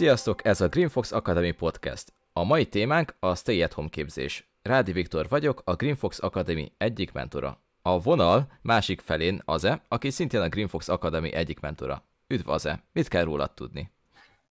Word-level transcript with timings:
Sziasztok, 0.00 0.44
ez 0.44 0.60
a 0.60 0.68
Greenfox 0.68 1.12
Academy 1.12 1.50
Podcast. 1.50 2.12
A 2.32 2.44
mai 2.44 2.66
témánk 2.66 3.14
a 3.18 3.34
Stay 3.34 3.62
at 3.62 3.72
Home 3.72 3.88
képzés. 3.88 4.50
Rádi 4.62 4.92
Viktor 4.92 5.28
vagyok, 5.28 5.62
a 5.64 5.74
Greenfox 5.74 6.22
Academy 6.22 6.72
egyik 6.78 7.12
mentora. 7.12 7.62
A 7.82 8.00
vonal 8.00 8.52
másik 8.62 9.00
felén 9.00 9.42
az-e, 9.44 9.82
aki 9.88 10.10
szintén 10.10 10.40
a 10.40 10.48
Greenfox 10.48 10.88
Academy 10.88 11.32
egyik 11.32 11.60
mentora. 11.60 12.04
Üdv 12.26 12.48
az-e, 12.48 12.84
mit 12.92 13.08
kell 13.08 13.24
rólad 13.24 13.54
tudni? 13.54 13.90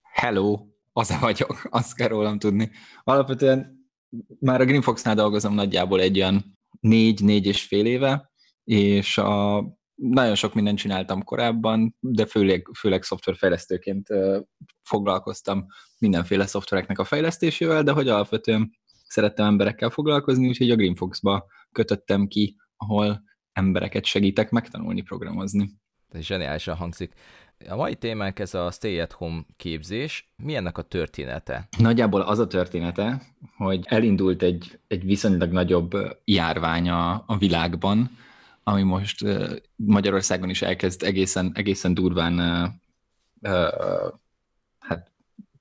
Hello, 0.02 0.66
az-e 0.92 1.18
vagyok, 1.18 1.66
azt 1.70 1.94
kell 1.94 2.08
rólam 2.08 2.38
tudni. 2.38 2.70
Alapvetően 3.04 3.88
már 4.40 4.60
a 4.60 4.64
Greenfoxnál 4.64 5.14
dolgozom 5.14 5.54
nagyjából 5.54 6.00
egy 6.00 6.18
olyan 6.18 6.58
négy-négy 6.80 7.46
és 7.46 7.62
fél 7.62 7.86
éve, 7.86 8.30
és 8.64 9.18
a 9.18 9.64
nagyon 9.94 10.34
sok 10.34 10.54
mindent 10.54 10.78
csináltam 10.78 11.24
korábban, 11.24 11.96
de 12.00 12.26
főleg, 12.26 12.68
főleg 12.78 13.02
szoftverfejlesztőként 13.02 14.08
foglalkoztam 14.90 15.66
mindenféle 15.98 16.46
szoftvereknek 16.46 16.98
a 16.98 17.04
fejlesztésével, 17.04 17.82
de 17.82 17.92
hogy 17.92 18.08
alapvetően 18.08 18.70
szerettem 19.06 19.46
emberekkel 19.46 19.90
foglalkozni, 19.90 20.48
úgyhogy 20.48 20.70
a 20.70 20.76
Greenfox-ba 20.76 21.46
kötöttem 21.72 22.26
ki, 22.26 22.56
ahol 22.76 23.22
embereket 23.52 24.04
segítek 24.04 24.50
megtanulni 24.50 25.02
programozni. 25.02 25.70
Ez 26.08 26.24
zseniálisan 26.24 26.76
hangzik. 26.76 27.12
A 27.68 27.76
mai 27.76 27.94
témánk 27.94 28.38
ez 28.38 28.54
a 28.54 28.70
stay 28.70 29.00
at 29.00 29.12
home 29.12 29.42
képzés. 29.56 30.32
Mi 30.36 30.54
ennek 30.54 30.78
a 30.78 30.82
története? 30.82 31.68
Nagyjából 31.78 32.20
az 32.20 32.38
a 32.38 32.46
története, 32.46 33.22
hogy 33.56 33.84
elindult 33.88 34.42
egy, 34.42 34.78
egy 34.86 35.04
viszonylag 35.04 35.52
nagyobb 35.52 35.92
járvány 36.24 36.88
a, 36.88 37.24
a 37.26 37.38
világban, 37.38 38.10
ami 38.62 38.82
most 38.82 39.24
Magyarországon 39.76 40.50
is 40.50 40.62
elkezd 40.62 41.02
egészen, 41.02 41.50
egészen 41.54 41.94
durván 41.94 42.40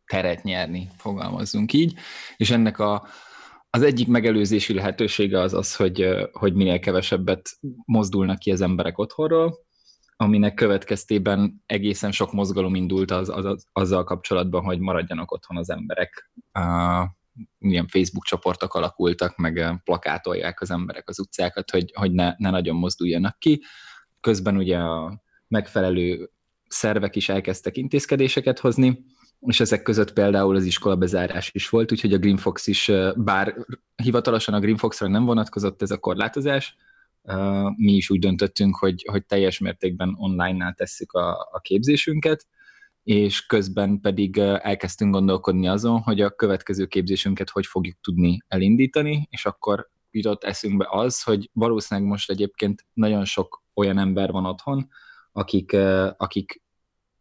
teret 0.09 0.43
nyerni, 0.43 0.89
fogalmazzunk 0.97 1.73
így, 1.73 1.93
és 2.37 2.49
ennek 2.49 2.79
a, 2.79 3.07
az 3.69 3.81
egyik 3.81 4.07
megelőzési 4.07 4.73
lehetősége 4.73 5.39
az 5.39 5.53
az, 5.53 5.75
hogy, 5.75 6.07
hogy 6.31 6.53
minél 6.53 6.79
kevesebbet 6.79 7.49
mozdulnak 7.85 8.39
ki 8.39 8.51
az 8.51 8.61
emberek 8.61 8.97
otthonról, 8.97 9.57
aminek 10.15 10.53
következtében 10.53 11.63
egészen 11.65 12.11
sok 12.11 12.33
mozgalom 12.33 12.75
indult 12.75 13.11
az, 13.11 13.29
az, 13.29 13.45
az, 13.45 13.65
azzal 13.71 14.03
kapcsolatban, 14.03 14.63
hogy 14.63 14.79
maradjanak 14.79 15.31
otthon 15.31 15.57
az 15.57 15.69
emberek. 15.69 16.31
Uh, 16.53 17.07
milyen 17.57 17.87
Facebook 17.87 18.25
csoportok 18.25 18.73
alakultak, 18.73 19.37
meg 19.37 19.81
plakátolják 19.83 20.61
az 20.61 20.71
emberek 20.71 21.09
az 21.09 21.19
utcákat, 21.19 21.71
hogy, 21.71 21.91
hogy 21.93 22.11
ne, 22.11 22.33
ne 22.37 22.49
nagyon 22.49 22.75
mozduljanak 22.75 23.39
ki. 23.39 23.63
Közben 24.19 24.57
ugye 24.57 24.77
a 24.77 25.23
megfelelő 25.47 26.29
szervek 26.67 27.15
is 27.15 27.29
elkezdtek 27.29 27.77
intézkedéseket 27.77 28.59
hozni, 28.59 29.05
és 29.39 29.59
ezek 29.59 29.81
között 29.81 30.13
például 30.13 30.55
az 30.55 30.63
iskola 30.63 30.95
bezárás 30.95 31.49
is 31.53 31.69
volt, 31.69 31.91
úgyhogy 31.91 32.13
a 32.13 32.17
Greenfox 32.17 32.67
is, 32.67 32.91
bár 33.15 33.55
hivatalosan 33.95 34.53
a 34.53 34.59
Greenfoxra 34.59 35.07
nem 35.07 35.25
vonatkozott 35.25 35.81
ez 35.81 35.91
a 35.91 35.97
korlátozás, 35.97 36.75
mi 37.75 37.91
is 37.91 38.09
úgy 38.09 38.19
döntöttünk, 38.19 38.75
hogy, 38.75 39.05
hogy 39.11 39.25
teljes 39.25 39.59
mértékben 39.59 40.15
online-nál 40.17 40.73
tesszük 40.73 41.11
a, 41.11 41.49
a 41.51 41.59
képzésünket, 41.61 42.47
és 43.03 43.45
közben 43.45 43.99
pedig 44.01 44.37
elkezdtünk 44.37 45.13
gondolkodni 45.13 45.67
azon, 45.67 45.99
hogy 45.99 46.21
a 46.21 46.29
következő 46.29 46.85
képzésünket 46.85 47.49
hogy 47.49 47.65
fogjuk 47.65 47.97
tudni 48.01 48.39
elindítani, 48.47 49.27
és 49.29 49.45
akkor 49.45 49.89
jutott 50.11 50.43
eszünkbe 50.43 50.87
az, 50.89 51.23
hogy 51.23 51.49
valószínűleg 51.53 52.09
most 52.09 52.29
egyébként 52.29 52.85
nagyon 52.93 53.25
sok 53.25 53.63
olyan 53.73 53.97
ember 53.97 54.31
van 54.31 54.45
otthon, 54.45 54.89
akik, 55.31 55.73
akik 56.17 56.61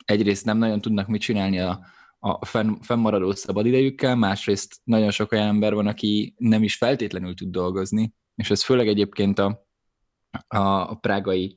egyrészt 0.04 0.44
nem 0.44 0.58
nagyon 0.58 0.80
tudnak 0.80 1.06
mit 1.06 1.20
csinálni 1.20 1.58
a, 1.58 1.80
a 2.18 2.44
fenn, 2.46 2.74
fennmaradó 2.80 3.32
szabadidejükkel, 3.32 4.16
másrészt 4.16 4.76
nagyon 4.84 5.10
sok 5.10 5.32
olyan 5.32 5.46
ember 5.46 5.74
van, 5.74 5.86
aki 5.86 6.34
nem 6.36 6.62
is 6.62 6.76
feltétlenül 6.76 7.34
tud 7.34 7.50
dolgozni, 7.50 8.14
és 8.34 8.50
ez 8.50 8.64
főleg 8.64 8.88
egyébként 8.88 9.38
a, 9.38 9.66
a 10.48 10.94
prágai 10.94 11.56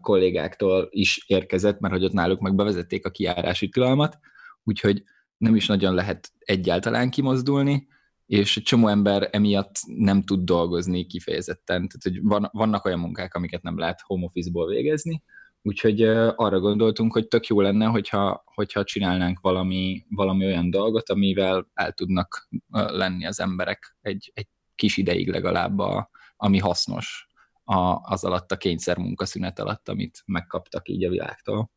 kollégáktól 0.00 0.88
is 0.90 1.24
érkezett, 1.26 1.80
mert 1.80 1.94
hogy 1.94 2.04
ott 2.04 2.12
náluk 2.12 2.40
meg 2.40 2.54
bevezették 2.54 3.06
a 3.06 3.10
kiárási 3.10 3.68
tilalmat, 3.68 4.18
úgyhogy 4.64 5.02
nem 5.36 5.54
is 5.54 5.66
nagyon 5.66 5.94
lehet 5.94 6.32
egyáltalán 6.38 7.10
kimozdulni, 7.10 7.88
és 8.26 8.56
egy 8.56 8.62
csomó 8.62 8.88
ember 8.88 9.28
emiatt 9.32 9.74
nem 9.86 10.22
tud 10.22 10.44
dolgozni 10.44 11.06
kifejezetten. 11.06 11.88
Tehát, 11.88 12.02
hogy 12.02 12.22
van, 12.22 12.48
vannak 12.52 12.84
olyan 12.84 12.98
munkák, 12.98 13.34
amiket 13.34 13.62
nem 13.62 13.78
lehet 13.78 14.00
home 14.06 14.24
office-ból 14.24 14.66
végezni, 14.66 15.22
úgyhogy 15.62 16.02
arra 16.36 16.60
gondoltunk, 16.60 17.12
hogy 17.12 17.28
tök 17.28 17.46
jó 17.46 17.60
lenne, 17.60 17.86
hogyha, 17.86 18.42
hogyha 18.44 18.84
csinálnánk 18.84 19.40
valami, 19.40 20.04
valami 20.08 20.44
olyan 20.44 20.70
dolgot, 20.70 21.10
amivel 21.10 21.70
el 21.74 21.92
tudnak 21.92 22.48
lenni 22.70 23.26
az 23.26 23.40
emberek 23.40 23.96
egy, 24.00 24.30
egy 24.34 24.48
kis 24.74 24.96
ideig 24.96 25.28
legalább, 25.28 25.78
a, 25.78 26.10
ami 26.36 26.58
hasznos 26.58 27.28
a, 27.64 27.98
az 28.02 28.24
alatt 28.24 28.52
a 28.52 28.56
kényszer 28.56 28.96
munkaszünet 28.96 29.58
alatt, 29.58 29.88
amit 29.88 30.22
megkaptak 30.26 30.88
így 30.88 31.04
a 31.04 31.10
világtól. 31.10 31.70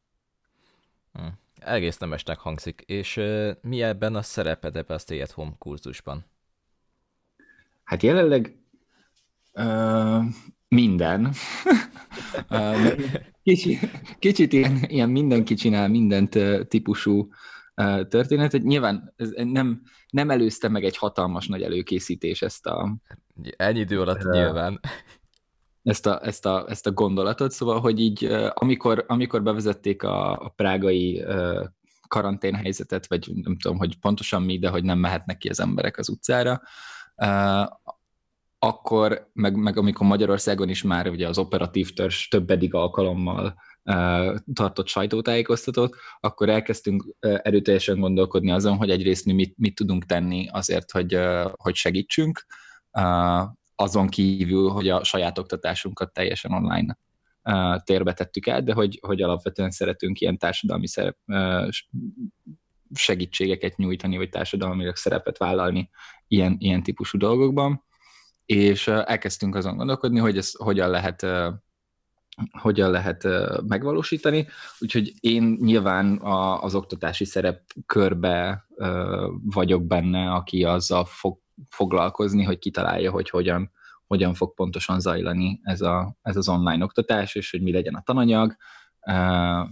Hm. 1.13 1.27
Egész 1.59 1.97
nemesnek 1.97 2.39
hangzik. 2.39 2.81
És 2.85 3.17
uh, 3.17 3.51
mi 3.61 3.81
ebben 3.81 4.16
a 4.16 4.22
szereped 4.22 4.75
ebben 4.75 4.95
a 4.95 4.99
Stay 4.99 5.22
at 5.22 5.31
Home 5.31 5.55
kurzusban? 5.57 6.25
Hát 7.83 8.03
jelenleg 8.03 8.57
uh, 9.53 10.23
minden. 10.73 11.34
kicsi, 13.44 13.79
kicsit 14.19 14.53
ilyen, 14.53 14.79
ilyen 14.88 15.09
mindenki 15.09 15.53
csinál 15.53 15.88
mindent 15.88 16.39
típusú 16.67 17.29
történetet. 18.09 18.63
Nyilván 18.63 19.13
ez 19.16 19.29
nem, 19.35 19.81
nem 20.09 20.29
előzte 20.29 20.67
meg 20.67 20.84
egy 20.84 20.97
hatalmas 20.97 21.47
nagy 21.47 21.61
előkészítés 21.61 22.41
ezt 22.41 22.66
a... 22.66 22.97
Ennyi 23.56 23.79
idő 23.79 24.01
alatt 24.01 24.25
uh, 24.25 24.31
nyilván 24.31 24.79
ezt 25.84 26.06
a, 26.06 26.25
ezt, 26.25 26.45
a, 26.45 26.66
ezt 26.69 26.88
a 26.88 26.91
gondolatot, 26.91 27.51
szóval, 27.51 27.79
hogy 27.79 28.00
így 28.00 28.23
amikor, 28.53 29.05
amikor 29.07 29.44
bevezették 29.44 30.03
a, 30.03 30.31
a 30.31 30.53
prágai 30.55 31.23
karanténhelyzetet, 32.07 33.07
vagy 33.07 33.31
nem 33.34 33.57
tudom, 33.57 33.78
hogy 33.78 34.00
pontosan 34.00 34.41
mi, 34.41 34.59
de 34.59 34.69
hogy 34.69 34.84
nem 34.84 35.00
mehetnek 35.00 35.38
ki 35.38 35.50
az 35.50 35.59
emberek 35.59 35.97
az 35.97 36.09
utcára, 36.09 36.61
akkor, 38.63 39.29
meg, 39.34 39.56
meg 39.56 39.78
amikor 39.78 40.07
Magyarországon 40.07 40.69
is 40.69 40.84
már 40.84 41.09
ugye 41.09 41.28
az 41.28 41.38
operatív 41.38 41.94
törzs 41.94 42.28
több 42.28 42.50
eddig 42.50 42.74
alkalommal 42.74 43.56
tartott 44.53 44.88
sajtótájékoztatót, 44.88 45.96
akkor 46.19 46.50
elkezdtünk 46.50 47.16
erőteljesen 47.19 48.00
gondolkodni 48.00 48.52
azon, 48.52 48.78
hogy 48.78 48.90
egyrészt 48.90 49.25
mi 49.25 49.34
mit, 49.34 49.57
mit 49.57 49.75
tudunk 49.75 50.06
tenni 50.06 50.47
azért, 50.52 50.91
hogy, 50.91 51.19
hogy 51.52 51.75
segítsünk, 51.75 52.46
azon 53.75 54.07
kívül, 54.07 54.69
hogy 54.69 54.90
a 54.90 55.03
saját 55.03 55.38
oktatásunkat 55.38 56.13
teljesen 56.13 56.52
online 56.52 56.97
uh, 57.44 57.81
térbe 57.84 58.13
tettük 58.13 58.47
át, 58.47 58.63
de 58.63 58.73
hogy, 58.73 59.00
hogy 59.02 59.22
alapvetően 59.22 59.72
szeretünk 59.72 60.19
ilyen 60.19 60.38
társadalmi 60.38 60.88
szerep, 60.88 61.18
uh, 61.25 61.68
segítségeket 62.94 63.78
nyújtani, 63.78 64.18
vagy 64.18 64.29
társadalmi 64.29 64.91
szerepet 64.94 65.38
vállalni 65.38 65.90
ilyen, 66.28 66.56
ilyen 66.59 66.84
típusú 66.84 67.18
dolgokban, 67.18 67.84
és 68.45 68.87
elkezdtünk 68.87 69.55
azon 69.55 69.77
gondolkodni, 69.77 70.19
hogy 70.19 70.37
ez 70.37 70.51
hogyan 70.53 70.89
lehet 70.89 71.25
hogyan 72.61 72.91
lehet 72.91 73.27
megvalósítani. 73.67 74.47
Úgyhogy 74.79 75.13
én 75.19 75.57
nyilván 75.61 76.17
a, 76.17 76.63
az 76.63 76.75
oktatási 76.75 77.25
szerep 77.25 77.61
körbe 77.85 78.65
uh, 78.69 79.27
vagyok 79.43 79.85
benne, 79.85 80.31
aki 80.31 80.63
azzal 80.63 81.05
fog 81.05 81.41
foglalkozni, 81.69 82.43
hogy 82.43 82.59
kitalálja, 82.59 83.11
hogy 83.11 83.29
hogyan, 83.29 83.72
hogyan 84.07 84.34
fog 84.34 84.53
pontosan 84.53 84.99
zajlani 84.99 85.59
ez, 85.63 85.81
a, 85.81 86.16
ez 86.22 86.35
az 86.35 86.49
online 86.49 86.84
oktatás, 86.84 87.35
és 87.35 87.51
hogy 87.51 87.61
mi 87.61 87.72
legyen 87.72 87.96
a 87.96 88.01
tananyag, 88.01 88.55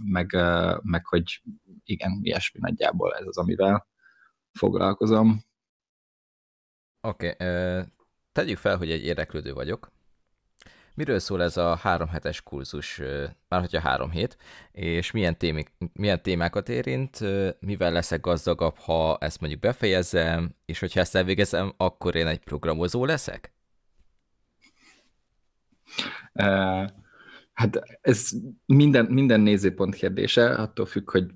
meg, 0.02 0.36
meg 0.82 1.06
hogy 1.06 1.42
igen, 1.84 2.18
ilyesmi 2.22 2.60
nagyjából 2.62 3.14
ez 3.14 3.26
az, 3.26 3.38
amivel 3.38 3.86
foglalkozom. 4.52 5.44
Oké, 7.00 7.28
okay, 7.28 7.82
tegyük 8.32 8.58
fel, 8.58 8.76
hogy 8.76 8.90
egy 8.90 9.04
érdeklődő 9.04 9.52
vagyok, 9.52 9.92
Miről 10.94 11.18
szól 11.18 11.42
ez 11.42 11.56
a 11.56 11.76
három 11.76 12.08
hetes 12.08 12.42
kurzus, 12.42 13.00
már 13.48 13.60
hogyha 13.60 13.80
három 13.80 14.10
hét, 14.10 14.36
és 14.72 15.10
milyen, 15.10 15.38
témik, 15.38 15.72
milyen 15.92 16.22
témákat 16.22 16.68
érint, 16.68 17.18
mivel 17.60 17.92
leszek 17.92 18.20
gazdagabb, 18.20 18.76
ha 18.76 19.18
ezt 19.18 19.40
mondjuk 19.40 19.60
befejezem, 19.62 20.54
és 20.64 20.78
hogyha 20.78 21.00
ezt 21.00 21.14
elvégezem, 21.14 21.72
akkor 21.76 22.14
én 22.14 22.26
egy 22.26 22.38
programozó 22.38 23.04
leszek? 23.04 23.52
Uh, 26.32 26.88
hát 27.52 27.98
ez 28.00 28.30
minden, 28.66 29.04
minden 29.04 29.40
nézőpont 29.40 29.94
kérdése, 29.94 30.54
attól 30.54 30.86
függ, 30.86 31.10
hogy 31.10 31.30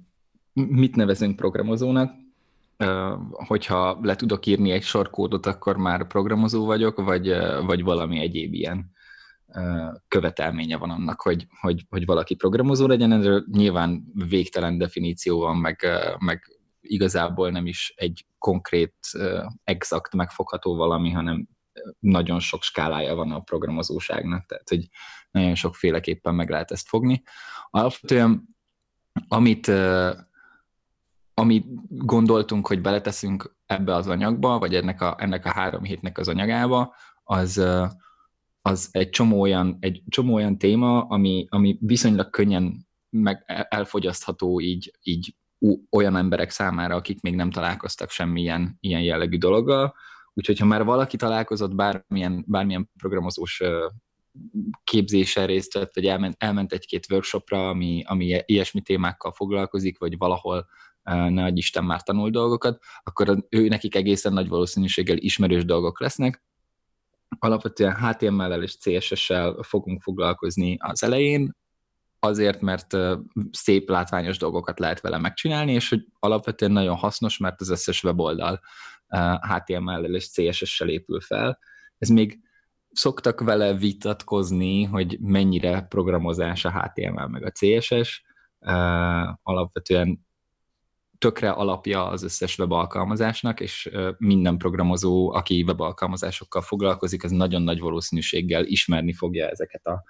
mit 0.53 0.97
nevezünk 0.97 1.37
programozónak. 1.37 2.15
Hogyha 3.31 3.99
le 4.03 4.17
tudok 4.17 4.47
írni 4.47 4.71
egy 4.71 4.83
sorkódot, 4.83 5.47
akkor 5.47 5.77
már 5.77 6.07
programozó 6.07 6.65
vagyok, 6.65 7.01
vagy, 7.01 7.37
vagy 7.67 7.83
valami 7.83 8.19
egyéb 8.19 8.55
ilyen 8.55 8.95
követelménye 10.09 10.77
van 10.77 10.91
annak, 10.91 11.21
hogy, 11.21 11.47
hogy, 11.61 11.87
hogy 11.89 12.05
valaki 12.05 12.35
programozó 12.35 12.87
legyen, 12.87 13.13
erről 13.13 13.45
nyilván 13.53 14.05
végtelen 14.29 14.79
definíció 14.79 15.39
van, 15.39 15.57
meg, 15.57 15.87
meg 16.19 16.59
igazából 16.81 17.51
nem 17.51 17.67
is 17.67 17.93
egy 17.97 18.27
konkrét, 18.39 18.95
exakt 19.65 20.15
megfogható 20.15 20.77
valami, 20.77 21.11
hanem 21.11 21.49
nagyon 21.99 22.41
sok 22.41 22.63
skálája 22.63 23.15
van 23.15 23.33
a 23.33 23.41
programozóságnak, 23.41 24.47
tehát 24.47 24.69
hogy 24.69 24.89
nagyon 25.31 25.55
sokféleképpen 25.55 26.35
meg 26.35 26.51
lehet 26.51 26.71
ezt 26.71 26.89
fogni. 26.89 27.23
Alapvetően, 27.71 28.57
amit, 29.29 29.73
amit 31.39 31.67
gondoltunk, 31.89 32.67
hogy 32.67 32.81
beleteszünk 32.81 33.57
ebbe 33.67 33.95
az 33.95 34.07
anyagba, 34.07 34.59
vagy 34.59 34.75
ennek 34.75 35.01
a, 35.01 35.17
ennek 35.19 35.45
a 35.45 35.53
három 35.53 35.83
hétnek 35.83 36.19
az 36.19 36.29
anyagába, 36.29 36.95
az, 37.25 37.63
az 38.63 38.89
egy 38.91 39.11
csomó 39.11 39.41
olyan, 39.41 39.77
egy 39.81 40.03
csomó 40.09 40.35
olyan 40.35 40.59
téma, 40.59 41.01
ami, 41.01 41.47
ami 41.49 41.79
viszonylag 41.81 42.31
könnyen 42.31 42.87
meg 43.11 43.45
elfogyasztható 43.69 44.61
így, 44.61 44.93
így 45.03 45.35
olyan 45.91 46.17
emberek 46.17 46.51
számára, 46.51 46.95
akik 46.95 47.21
még 47.21 47.35
nem 47.35 47.51
találkoztak 47.51 48.11
semmilyen 48.11 48.77
ilyen 48.81 49.03
jellegű 49.03 49.39
dologgal. 49.39 49.95
Úgyhogy 50.35 50.59
ha 50.59 50.67
már 50.67 50.85
valaki 50.85 51.17
találkozott 51.17 51.75
bármilyen, 51.75 52.45
bármilyen 52.47 52.91
programozós 52.99 53.63
képzésen 54.85 55.47
részt 55.47 55.73
vett, 55.73 55.95
vagy 55.95 56.07
elment, 56.07 56.35
elment 56.39 56.73
egy-két 56.73 57.07
workshopra, 57.11 57.69
ami, 57.69 58.03
ami 58.07 58.43
ilyesmi 58.47 58.81
témákkal 58.81 59.33
foglalkozik, 59.33 59.99
vagy 59.99 60.19
valahol 60.19 60.67
ne 61.07 61.45
adj 61.45 61.59
Isten 61.59 61.85
már 61.85 62.03
tanul 62.03 62.31
dolgokat, 62.31 62.83
akkor 63.03 63.47
ő 63.49 63.69
nekik 63.69 63.95
egészen 63.95 64.33
nagy 64.33 64.49
valószínűséggel 64.49 65.17
ismerős 65.17 65.65
dolgok 65.65 66.01
lesznek. 66.01 66.45
Alapvetően 67.39 67.97
HTML-el 67.97 68.63
és 68.63 68.79
CSS-sel 68.79 69.57
fogunk 69.63 70.03
foglalkozni 70.03 70.77
az 70.81 71.03
elején, 71.03 71.57
azért, 72.19 72.61
mert 72.61 72.97
szép, 73.51 73.89
látványos 73.89 74.39
dolgokat 74.39 74.79
lehet 74.79 75.01
vele 75.01 75.19
megcsinálni, 75.19 75.73
és 75.73 75.89
hogy 75.89 76.07
alapvetően 76.19 76.73
nagyon 76.73 76.97
hasznos, 76.97 77.39
mert 77.39 77.61
az 77.61 77.69
összes 77.69 78.05
weboldal 78.05 78.61
HTML-el 79.41 80.15
és 80.15 80.31
CSS-sel 80.31 80.89
épül 80.89 81.21
fel. 81.21 81.59
Ez 81.99 82.09
még 82.09 82.41
szoktak 82.93 83.41
vele 83.41 83.75
vitatkozni, 83.75 84.85
hogy 84.85 85.19
mennyire 85.21 85.81
programozás 85.81 86.65
a 86.65 86.83
HTML 86.83 87.27
meg 87.27 87.45
a 87.45 87.51
CSS. 87.51 88.23
Alapvetően 89.43 90.26
tökre 91.19 91.51
alapja 91.51 92.07
az 92.07 92.23
összes 92.23 92.59
webalkalmazásnak, 92.59 93.61
és 93.61 93.91
minden 94.19 94.57
programozó, 94.57 95.33
aki 95.33 95.63
webalkalmazásokkal 95.63 96.63
foglalkozik, 96.63 97.25
az 97.25 97.31
nagyon 97.31 97.63
nagy 97.63 97.81
valószínűséggel 97.81 98.65
ismerni 98.65 99.13
fogja 99.13 99.49
ezeket 99.49 99.87
a, 99.87 100.03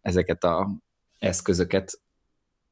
ezeket 0.00 0.44
a 0.44 0.68
eszközöket, 1.18 2.00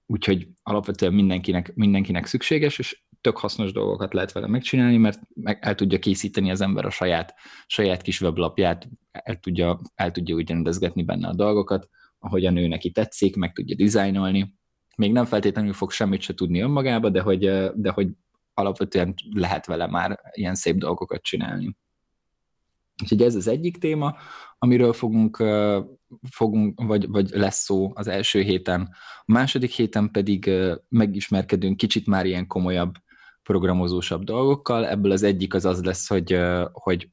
úgyhogy 0.06 0.48
alapvetően 0.62 1.12
mindenkinek, 1.12 1.74
mindenkinek 1.74 2.26
szükséges, 2.26 2.78
és 2.78 3.02
tök 3.20 3.38
hasznos 3.38 3.72
dolgokat 3.72 4.14
lehet 4.14 4.32
vele 4.32 4.46
megcsinálni, 4.46 4.96
mert 4.96 5.20
meg 5.34 5.58
el 5.60 5.74
tudja 5.74 5.98
készíteni 5.98 6.50
az 6.50 6.60
ember 6.60 6.84
a 6.84 6.90
saját, 6.90 7.34
saját 7.66 8.02
kis 8.02 8.20
weblapját, 8.20 8.88
el 9.10 9.36
tudja, 9.36 9.80
el 9.94 10.10
tudja 10.10 10.34
úgy 10.34 10.48
rendezgetni 10.48 11.02
benne 11.02 11.28
a 11.28 11.34
dolgokat, 11.34 11.88
ahogyan 12.18 12.56
ő 12.56 12.66
neki 12.66 12.90
tetszik, 12.90 13.36
meg 13.36 13.52
tudja 13.52 13.76
dizájnolni. 13.76 14.54
Még 14.96 15.12
nem 15.12 15.24
feltétlenül 15.24 15.72
fog 15.72 15.90
semmit 15.90 16.20
se 16.20 16.34
tudni 16.34 16.60
önmagába, 16.60 17.10
de 17.10 17.20
hogy, 17.20 17.70
de 17.74 17.90
hogy 17.90 18.08
alapvetően 18.54 19.14
lehet 19.34 19.66
vele 19.66 19.86
már 19.86 20.20
ilyen 20.32 20.54
szép 20.54 20.76
dolgokat 20.76 21.22
csinálni. 21.22 21.76
Úgyhogy 23.02 23.22
ez 23.22 23.34
az 23.34 23.46
egyik 23.46 23.78
téma, 23.78 24.16
amiről 24.58 24.92
fogunk, 24.92 25.36
fogunk 26.30 26.82
vagy, 26.82 27.08
vagy 27.08 27.30
lesz 27.30 27.64
szó 27.64 27.90
az 27.94 28.06
első 28.06 28.40
héten. 28.40 28.80
A 29.20 29.32
második 29.32 29.70
héten 29.70 30.10
pedig 30.10 30.50
megismerkedünk 30.88 31.76
kicsit 31.76 32.06
már 32.06 32.26
ilyen 32.26 32.46
komolyabb, 32.46 32.94
programozósabb 33.42 34.24
dolgokkal. 34.24 34.86
Ebből 34.86 35.10
az 35.10 35.22
egyik 35.22 35.54
az 35.54 35.64
az 35.64 35.82
lesz, 35.82 36.08
hogy, 36.08 36.40
hogy 36.72 37.10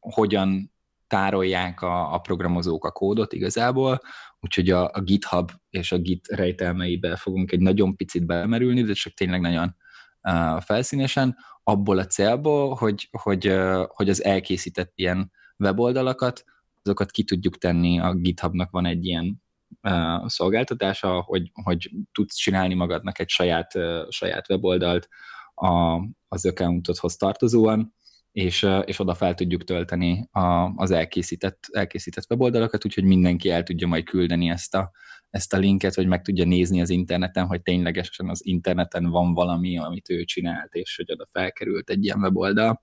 hogyan 0.00 0.72
tárolják 1.06 1.82
a, 1.82 2.14
a 2.14 2.18
programozók 2.18 2.84
a 2.84 2.90
kódot 2.90 3.32
igazából, 3.32 4.00
úgyhogy 4.42 4.70
a, 4.70 4.90
a 4.92 5.00
GitHub 5.00 5.50
és 5.70 5.92
a 5.92 5.98
Git 5.98 6.26
rejtelmeibe 6.28 7.16
fogunk 7.16 7.52
egy 7.52 7.60
nagyon 7.60 7.96
picit 7.96 8.26
bemerülni, 8.26 8.82
de 8.82 8.92
csak 8.92 9.12
tényleg 9.12 9.40
nagyon 9.40 9.76
uh, 10.22 10.60
felszínesen, 10.60 11.36
abból 11.62 11.98
a 11.98 12.06
célból, 12.06 12.74
hogy, 12.74 13.08
hogy, 13.10 13.48
uh, 13.48 13.84
hogy 13.88 14.08
az 14.08 14.24
elkészített 14.24 14.92
ilyen 14.94 15.32
weboldalakat, 15.58 16.44
azokat 16.82 17.10
ki 17.10 17.24
tudjuk 17.24 17.58
tenni, 17.58 18.00
a 18.00 18.14
GitHubnak 18.14 18.70
van 18.70 18.86
egy 18.86 19.04
ilyen 19.04 19.42
uh, 19.82 20.26
szolgáltatása, 20.28 21.20
hogy, 21.20 21.50
hogy 21.62 21.90
tudsz 22.12 22.34
csinálni 22.34 22.74
magadnak 22.74 23.18
egy 23.18 23.28
saját, 23.28 23.74
uh, 23.74 24.08
saját 24.08 24.50
weboldalt 24.50 25.08
a, 25.54 26.00
az 26.28 26.46
accountodhoz 26.46 27.16
tartozóan, 27.16 27.94
és, 28.32 28.66
és 28.84 28.98
oda 28.98 29.14
fel 29.14 29.34
tudjuk 29.34 29.64
tölteni 29.64 30.28
a, 30.30 30.72
az 30.76 30.90
elkészített, 30.90 31.66
elkészített 31.72 32.30
weboldalakat, 32.30 32.84
úgyhogy 32.84 33.04
mindenki 33.04 33.50
el 33.50 33.62
tudja 33.62 33.86
majd 33.86 34.04
küldeni 34.04 34.48
ezt 34.50 34.74
a, 34.74 34.90
ezt 35.30 35.54
a 35.54 35.58
linket, 35.58 35.94
vagy 35.94 36.06
meg 36.06 36.22
tudja 36.22 36.44
nézni 36.44 36.80
az 36.80 36.90
interneten, 36.90 37.46
hogy 37.46 37.62
ténylegesen 37.62 38.28
az 38.28 38.46
interneten 38.46 39.10
van 39.10 39.34
valami, 39.34 39.78
amit 39.78 40.10
ő 40.10 40.24
csinált, 40.24 40.74
és 40.74 40.96
hogy 40.96 41.12
oda 41.12 41.28
felkerült 41.32 41.90
egy 41.90 42.04
ilyen 42.04 42.20
weboldal. 42.20 42.82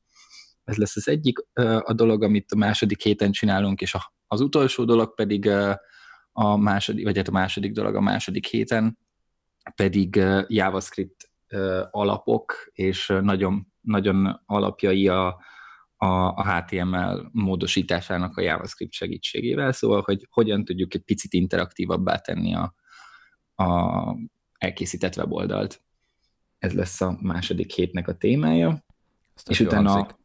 Ez 0.63 0.75
lesz 0.75 0.96
az 0.96 1.07
egyik 1.07 1.38
a 1.80 1.94
dolog, 1.94 2.24
amit 2.24 2.52
a 2.52 2.57
második 2.57 3.04
héten 3.04 3.31
csinálunk, 3.31 3.81
és 3.81 3.95
az 4.28 4.42
utolsó 4.42 4.84
dolog 4.84 5.13
pedig 5.13 5.50
a 6.31 6.57
második, 6.57 7.04
vagy 7.04 7.18
hát 7.18 7.28
a 7.28 7.31
második 7.31 7.72
dolog 7.72 7.95
a 7.95 8.02
második 8.02 8.48
héten 8.48 8.98
pedig 9.75 10.16
JavaScript 10.48 11.31
alapok, 11.92 12.69
és 12.72 13.13
nagyon 13.22 13.69
nagyon 13.90 14.42
alapjai 14.46 15.08
a, 15.08 15.28
a, 15.96 16.08
a 16.36 16.56
HTML 16.56 17.30
módosításának 17.32 18.38
a 18.38 18.42
JavaScript 18.42 18.94
segítségével, 18.94 19.72
szóval, 19.72 20.02
hogy 20.06 20.28
hogyan 20.30 20.66
tudjuk 20.66 20.94
egy 20.94 21.02
picit 21.02 21.34
interaktívabbá 21.34 22.18
tenni 22.18 22.56
a, 22.56 22.74
a 23.64 24.16
elkészített 24.58 25.18
weboldalt. 25.18 25.82
Ez 26.60 26.74
lesz 26.74 27.02
a 27.02 27.18
második 27.22 27.72
hétnek 27.72 28.08
a 28.08 28.18
témája. 28.18 28.84
Ezt 29.36 29.50
és 29.50 29.60
utána 29.60 29.90
hangzik. 29.90 30.18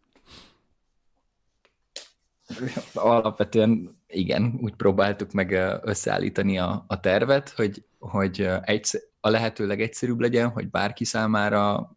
alapvetően 2.95 4.03
igen, 4.07 4.59
úgy 4.61 4.75
próbáltuk 4.75 5.33
meg 5.33 5.53
összeállítani 5.83 6.59
a, 6.59 6.85
a 6.87 7.01
tervet, 7.01 7.49
hogy, 7.49 7.85
hogy 7.99 8.49
egy, 8.61 8.87
a 9.21 9.29
lehető 9.29 9.67
legegyszerűbb 9.67 10.21
legyen, 10.21 10.49
hogy 10.49 10.71
bárki 10.71 11.05
számára 11.05 11.91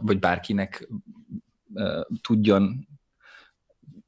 vagy 0.00 0.18
bárkinek 0.18 0.88
tudjon 2.20 2.88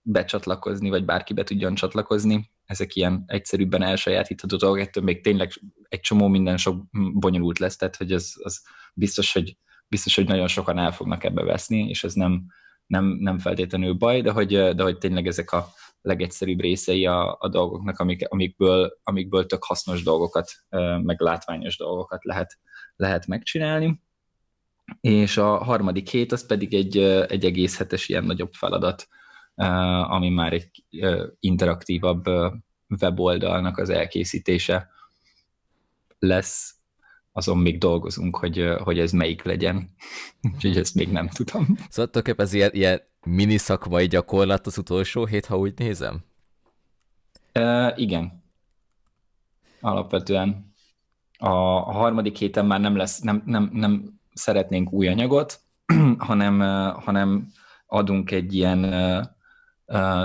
becsatlakozni, 0.02 0.88
vagy 0.88 1.04
bárki 1.04 1.34
be 1.34 1.42
tudjon 1.42 1.74
csatlakozni. 1.74 2.50
Ezek 2.64 2.94
ilyen 2.94 3.24
egyszerűbben 3.26 3.82
elsajátítható 3.82 4.56
dolgok, 4.56 4.80
ettől 4.80 5.04
még 5.04 5.22
tényleg 5.22 5.52
egy 5.88 6.00
csomó 6.00 6.28
minden 6.28 6.56
sok 6.56 6.82
bonyolult 7.14 7.58
lesz, 7.58 7.76
tehát 7.76 7.96
hogy 7.96 8.12
ez, 8.12 8.32
az 8.42 8.62
biztos, 8.94 9.32
hogy, 9.32 9.56
biztos, 9.88 10.14
hogy 10.14 10.26
nagyon 10.26 10.48
sokan 10.48 10.78
el 10.78 10.92
fognak 10.92 11.24
ebbe 11.24 11.42
veszni, 11.42 11.88
és 11.88 12.04
ez 12.04 12.12
nem, 12.12 12.46
nem, 12.86 13.04
nem 13.04 13.38
feltétlenül 13.38 13.92
baj, 13.92 14.20
de 14.20 14.30
hogy, 14.30 14.74
de 14.74 14.82
hogy 14.82 14.98
tényleg 14.98 15.26
ezek 15.26 15.52
a 15.52 15.66
legegyszerűbb 16.00 16.60
részei 16.60 17.06
a, 17.06 17.36
a 17.40 17.48
dolgoknak, 17.48 17.98
amik, 17.98 18.28
amikből, 18.28 18.98
amikből 19.02 19.46
tök 19.46 19.64
hasznos 19.64 20.02
dolgokat, 20.02 20.50
meg 21.02 21.20
látványos 21.20 21.76
dolgokat 21.76 22.24
lehet, 22.24 22.58
lehet 22.96 23.26
megcsinálni 23.26 24.02
és 25.00 25.36
a 25.36 25.64
harmadik 25.64 26.08
hét 26.08 26.32
az 26.32 26.46
pedig 26.46 26.74
egy, 26.74 26.98
egy 27.28 27.44
egész 27.44 27.78
hetes 27.78 28.08
ilyen 28.08 28.24
nagyobb 28.24 28.52
feladat, 28.52 29.08
ami 30.08 30.28
már 30.28 30.52
egy 30.52 30.84
interaktívabb 31.40 32.24
weboldalnak 33.00 33.78
az 33.78 33.90
elkészítése 33.90 34.88
lesz, 36.18 36.74
azon 37.32 37.58
még 37.58 37.78
dolgozunk, 37.78 38.36
hogy, 38.36 38.74
hogy 38.78 38.98
ez 38.98 39.12
melyik 39.12 39.42
legyen. 39.42 39.94
Úgyhogy 40.54 40.76
ezt 40.76 40.94
még 40.94 41.12
nem 41.12 41.28
tudom. 41.28 41.64
Szóval 41.64 42.10
tulajdonképpen 42.10 42.46
ez 42.46 42.52
ilyen, 42.52 42.70
ilyen 42.72 43.00
mini 43.22 43.56
szakmai 43.56 44.06
gyakorlat 44.06 44.66
az 44.66 44.78
utolsó 44.78 45.26
hét, 45.26 45.46
ha 45.46 45.58
úgy 45.58 45.72
nézem? 45.76 46.24
Uh, 47.54 47.92
igen. 47.98 48.44
Alapvetően. 49.80 50.74
A, 51.38 51.48
a 51.76 51.92
harmadik 51.92 52.36
héten 52.36 52.66
már 52.66 52.80
nem 52.80 52.96
lesz, 52.96 53.18
nem, 53.18 53.42
nem, 53.46 53.70
nem 53.72 54.20
szeretnénk 54.34 54.92
új 54.92 55.08
anyagot, 55.08 55.60
hanem, 56.18 56.60
hanem 57.00 57.48
adunk 57.86 58.30
egy 58.30 58.54
ilyen 58.54 58.78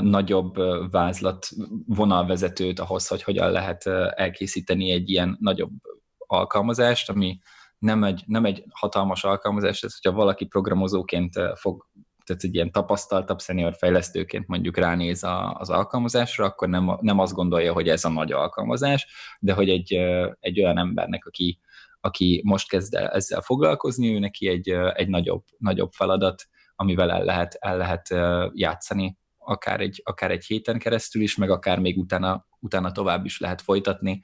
nagyobb 0.02 0.56
vázlat 0.92 1.48
vonalvezetőt 1.86 2.80
ahhoz, 2.80 3.08
hogy 3.08 3.24
hogyan 3.24 3.52
lehet 3.52 3.88
elkészíteni 4.16 4.92
egy 4.92 5.10
ilyen 5.10 5.38
nagyobb 5.40 5.72
alkalmazást, 6.18 7.10
ami 7.10 7.40
nem 7.78 8.04
egy, 8.04 8.24
nem 8.26 8.46
egy 8.46 8.64
hatalmas 8.70 9.24
alkalmazás, 9.24 9.84
ez 9.84 9.94
hogyha 10.02 10.18
valaki 10.18 10.46
programozóként 10.46 11.34
fog, 11.56 11.88
tehát 12.26 12.44
egy 12.44 12.56
ilyen 12.56 12.72
tapasztaltabb 12.72 13.42
senior 13.42 13.76
fejlesztőként 13.76 14.48
mondjuk 14.48 14.78
ránéz 14.78 15.24
a, 15.24 15.54
az 15.54 15.70
alkalmazásra, 15.70 16.46
akkor 16.46 16.70
nem, 16.70 16.98
nem 17.02 17.20
azt 17.20 17.34
gondolja, 17.34 17.74
hogy 17.74 17.90
ez 17.90 18.06
a 18.06 18.10
nagy 18.10 18.32
alkalmazás, 18.32 19.08
de 19.40 19.54
hogy 19.54 19.70
egy, 19.70 19.94
egy 20.40 20.60
olyan 20.62 20.78
embernek, 20.78 21.26
aki 21.26 21.60
aki 22.00 22.42
most 22.46 22.70
kezd 22.70 22.94
el 22.94 23.08
ezzel 23.08 23.42
foglalkozni, 23.42 24.14
ő 24.14 24.20
neki 24.20 24.48
egy, 24.48 24.70
egy 24.70 25.08
nagyobb, 25.08 25.44
nagyobb 25.58 25.92
feladat, 25.92 26.44
amivel 26.76 27.12
el 27.12 27.24
lehet, 27.24 27.54
el 27.54 27.78
lehet 27.78 28.08
játszani 28.54 29.18
akár 29.50 29.80
egy, 29.80 30.02
akár 30.06 30.32
egy 30.32 30.46
héten 30.46 30.80
keresztül 30.80 31.22
is, 31.22 31.36
meg 31.36 31.50
akár 31.50 31.80
még 31.80 31.98
utána, 31.98 32.46
utána 32.60 32.92
tovább 32.92 33.26
is 33.26 33.40
lehet 33.40 33.62
folytatni, 33.62 34.22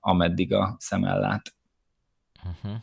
ameddig 0.00 0.52
a 0.52 0.76
szem 0.78 1.04
ellát. 1.04 1.54
Uh-huh. 2.44 2.80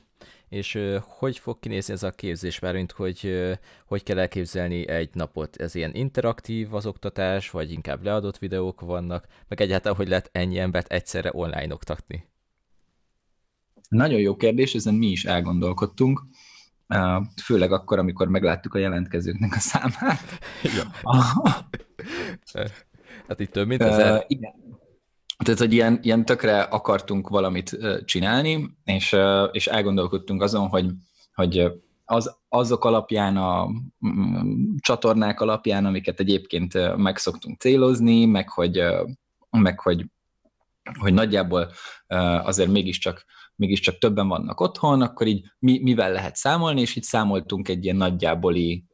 És 0.50 0.80
hogy 1.02 1.38
fog 1.38 1.60
kinézni 1.60 1.94
ez 1.94 2.04
a 2.04 2.12
képzés, 2.12 2.60
mint 2.60 2.92
hogy 2.92 3.50
hogy 3.86 4.04
kell 4.04 4.20
elképzelni 4.20 4.88
egy 4.88 5.10
napot? 5.14 5.56
Ez 5.56 5.76
ilyen 5.76 5.94
interaktív 5.94 6.74
az 6.74 6.86
oktatás, 6.86 7.50
vagy 7.50 7.72
inkább 7.72 8.04
leadott 8.04 8.38
videók 8.38 8.82
vannak, 8.82 9.28
meg 9.48 9.62
egyáltalán 9.62 9.98
hogy 9.98 10.08
lehet 10.08 10.30
ennyi 10.32 10.60
embert 10.60 10.92
egyszerre 10.92 11.30
online 11.34 11.74
oktatni? 11.74 12.33
Nagyon 13.90 14.20
jó 14.20 14.36
kérdés, 14.36 14.76
ezen 14.76 14.94
mi 14.94 15.08
is 15.08 15.26
elgondolkodtunk, 15.26 16.24
főleg 17.44 17.72
akkor, 17.72 18.00
amikor 18.00 18.28
megláttuk 18.28 18.74
a 18.74 18.80
jelentkezőknek 18.80 19.56
a 19.56 19.60
számát. 19.60 20.20
Ja. 20.64 20.92
hát 23.28 23.40
itt 23.40 23.52
több 23.52 23.68
mint 23.68 23.82
ezer? 23.82 24.14
Uh, 24.14 24.24
igen. 24.28 24.54
Tehát, 25.44 25.60
hogy 25.60 25.74
ilyen, 25.74 26.00
ilyen 26.02 26.26
tökre 26.26 26.62
akartunk 26.62 27.30
valamit 27.30 27.78
csinálni, 28.06 28.78
és, 28.84 29.16
és 29.52 29.68
elgondolkodtunk 29.68 30.42
azon, 30.42 30.68
hogy, 30.68 30.92
hogy 31.34 31.72
az, 32.06 32.36
azok 32.50 32.86
alapján, 32.86 33.38
a 33.38 33.68
mm, 34.08 34.76
csatornák 34.80 35.42
alapján, 35.42 35.86
amiket 35.86 36.20
egyébként 36.20 36.98
meg 36.98 37.18
szoktunk 37.18 37.60
célozni, 37.60 38.26
meg 38.26 38.50
hogy, 38.50 38.84
meg 39.50 39.80
hogy, 39.80 40.06
hogy 41.00 41.14
nagyjából 41.14 41.72
azért 42.44 42.70
mégiscsak, 42.70 43.26
mégiscsak 43.56 43.98
többen 43.98 44.28
vannak 44.28 44.60
otthon, 44.60 45.02
akkor 45.02 45.28
így 45.28 45.46
mi, 45.60 45.80
mivel 45.82 46.12
lehet 46.12 46.36
számolni, 46.36 46.82
és 46.82 46.96
itt 46.96 47.04
számoltunk 47.04 47.68
egy 47.68 47.84
ilyen 47.84 47.96
nagyjáboli 47.96 48.86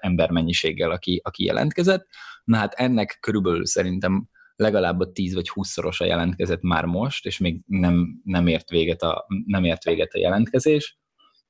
embermennyiséggel, 0.00 0.90
aki, 0.90 1.20
aki 1.24 1.44
jelentkezett. 1.44 2.06
Na 2.44 2.56
hát 2.56 2.74
ennek 2.74 3.18
körülbelül 3.20 3.66
szerintem 3.66 4.28
legalább 4.56 5.00
a 5.00 5.12
10 5.12 5.34
vagy 5.34 5.50
20-szorosa 5.54 6.06
jelentkezett 6.06 6.62
már 6.62 6.84
most, 6.84 7.26
és 7.26 7.38
még 7.38 7.62
nem, 7.66 8.20
nem, 8.24 8.46
ért, 8.46 8.70
véget 8.70 9.02
a, 9.02 9.26
nem 9.46 9.64
ért 9.64 9.84
véget 9.84 10.14
a 10.14 10.18
jelentkezés. 10.18 10.98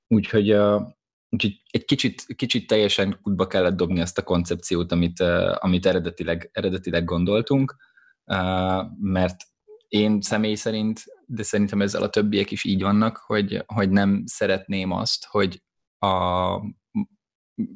Úgyhogy, 0.08 0.52
uh, 0.52 0.82
úgyhogy 1.28 1.62
egy 1.70 1.84
kicsit, 1.84 2.24
kicsit 2.36 2.66
teljesen 2.66 3.18
kutba 3.22 3.46
kellett 3.46 3.76
dobni 3.76 4.00
azt 4.00 4.18
a 4.18 4.22
koncepciót, 4.22 4.92
amit, 4.92 5.20
uh, 5.20 5.54
amit 5.58 5.86
eredetileg, 5.86 6.50
eredetileg 6.52 7.04
gondoltunk, 7.04 7.76
uh, 8.24 8.84
mert 9.00 9.36
én 9.88 10.20
személy 10.20 10.54
szerint, 10.54 11.02
de 11.26 11.42
szerintem 11.42 11.82
ezzel 11.82 12.02
a 12.02 12.10
többiek 12.10 12.50
is 12.50 12.64
így 12.64 12.82
vannak, 12.82 13.16
hogy, 13.16 13.64
hogy 13.66 13.90
nem 13.90 14.22
szeretném 14.26 14.90
azt, 14.90 15.26
hogy 15.26 15.62
a, 15.98 16.08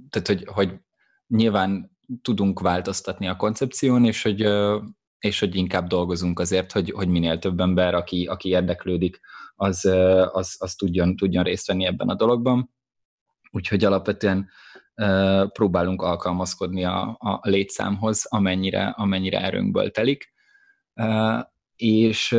tehát, 0.08 0.26
hogy, 0.26 0.44
hogy 0.46 0.74
nyilván 1.26 1.98
tudunk 2.22 2.60
változtatni 2.60 3.28
a 3.28 3.36
koncepción, 3.36 4.04
és 4.04 4.22
hogy 4.22 4.46
és 5.20 5.40
hogy 5.40 5.56
inkább 5.56 5.86
dolgozunk 5.86 6.40
azért, 6.40 6.72
hogy, 6.72 6.90
hogy 6.90 7.08
minél 7.08 7.38
több 7.38 7.60
ember, 7.60 7.94
aki, 7.94 8.26
aki 8.26 8.48
érdeklődik, 8.48 9.20
az, 9.54 9.84
az, 10.32 10.56
az 10.58 10.74
tudjon, 10.74 11.16
tudjon 11.16 11.44
részt 11.44 11.66
venni 11.66 11.84
ebben 11.86 12.08
a 12.08 12.14
dologban. 12.14 12.70
Úgyhogy 13.50 13.84
alapvetően 13.84 14.50
próbálunk 15.52 16.02
alkalmazkodni 16.02 16.84
a, 16.84 17.16
a 17.18 17.40
létszámhoz, 17.42 18.26
amennyire, 18.28 18.86
amennyire 18.86 19.40
erőnkből 19.40 19.90
telik. 19.90 20.32
És 21.76 22.36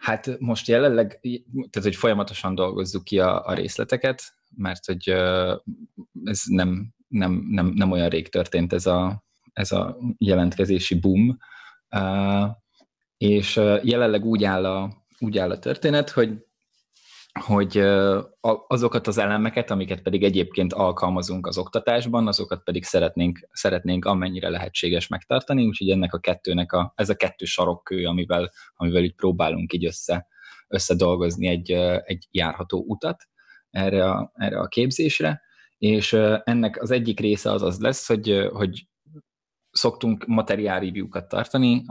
hát 0.00 0.38
most 0.38 0.68
jelenleg, 0.68 1.20
tehát 1.52 1.82
hogy 1.82 1.96
folyamatosan 1.96 2.54
dolgozzuk 2.54 3.04
ki 3.04 3.18
a, 3.18 3.46
a 3.46 3.54
részleteket, 3.54 4.22
mert 4.56 4.86
hogy 4.86 5.08
ez 6.24 6.42
nem, 6.46 6.94
nem, 7.08 7.46
nem, 7.50 7.66
nem 7.66 7.90
olyan 7.90 8.08
rég 8.08 8.28
történt 8.28 8.72
ez 8.72 8.86
a, 8.86 9.24
ez 9.52 9.72
a 9.72 9.98
jelentkezési 10.18 11.00
boom, 11.00 11.38
és 13.16 13.56
jelenleg 13.82 14.24
úgy 14.24 14.44
áll 14.44 14.66
a, 14.66 15.04
úgy 15.18 15.38
áll 15.38 15.50
a 15.50 15.58
történet, 15.58 16.10
hogy 16.10 16.44
hogy 17.38 17.78
azokat 18.66 19.06
az 19.06 19.18
elemeket, 19.18 19.70
amiket 19.70 20.02
pedig 20.02 20.24
egyébként 20.24 20.72
alkalmazunk 20.72 21.46
az 21.46 21.58
oktatásban, 21.58 22.26
azokat 22.26 22.62
pedig 22.62 22.84
szeretnénk, 22.84 23.48
szeretnénk 23.52 24.04
amennyire 24.04 24.48
lehetséges 24.48 25.08
megtartani, 25.08 25.66
úgyhogy 25.66 25.90
ennek 25.90 26.14
a 26.14 26.18
kettőnek 26.18 26.72
a, 26.72 26.92
ez 26.96 27.08
a 27.08 27.16
kettő 27.16 27.44
sarokkő, 27.44 28.06
amivel, 28.06 28.50
amivel 28.74 29.02
így 29.02 29.14
próbálunk 29.14 29.72
így 29.72 29.84
össze, 29.84 30.26
összedolgozni 30.68 31.46
egy, 31.46 31.70
egy 32.04 32.26
járható 32.30 32.84
utat 32.86 33.28
erre 33.70 34.10
a, 34.10 34.32
erre 34.34 34.58
a 34.60 34.66
képzésre, 34.66 35.42
és 35.78 36.12
ennek 36.44 36.82
az 36.82 36.90
egyik 36.90 37.20
része 37.20 37.50
az 37.50 37.62
az 37.62 37.80
lesz, 37.80 38.06
hogy, 38.06 38.48
hogy 38.52 38.88
szoktunk 39.70 40.26
materiál 40.26 40.80
review-kat 40.80 41.28
tartani 41.28 41.82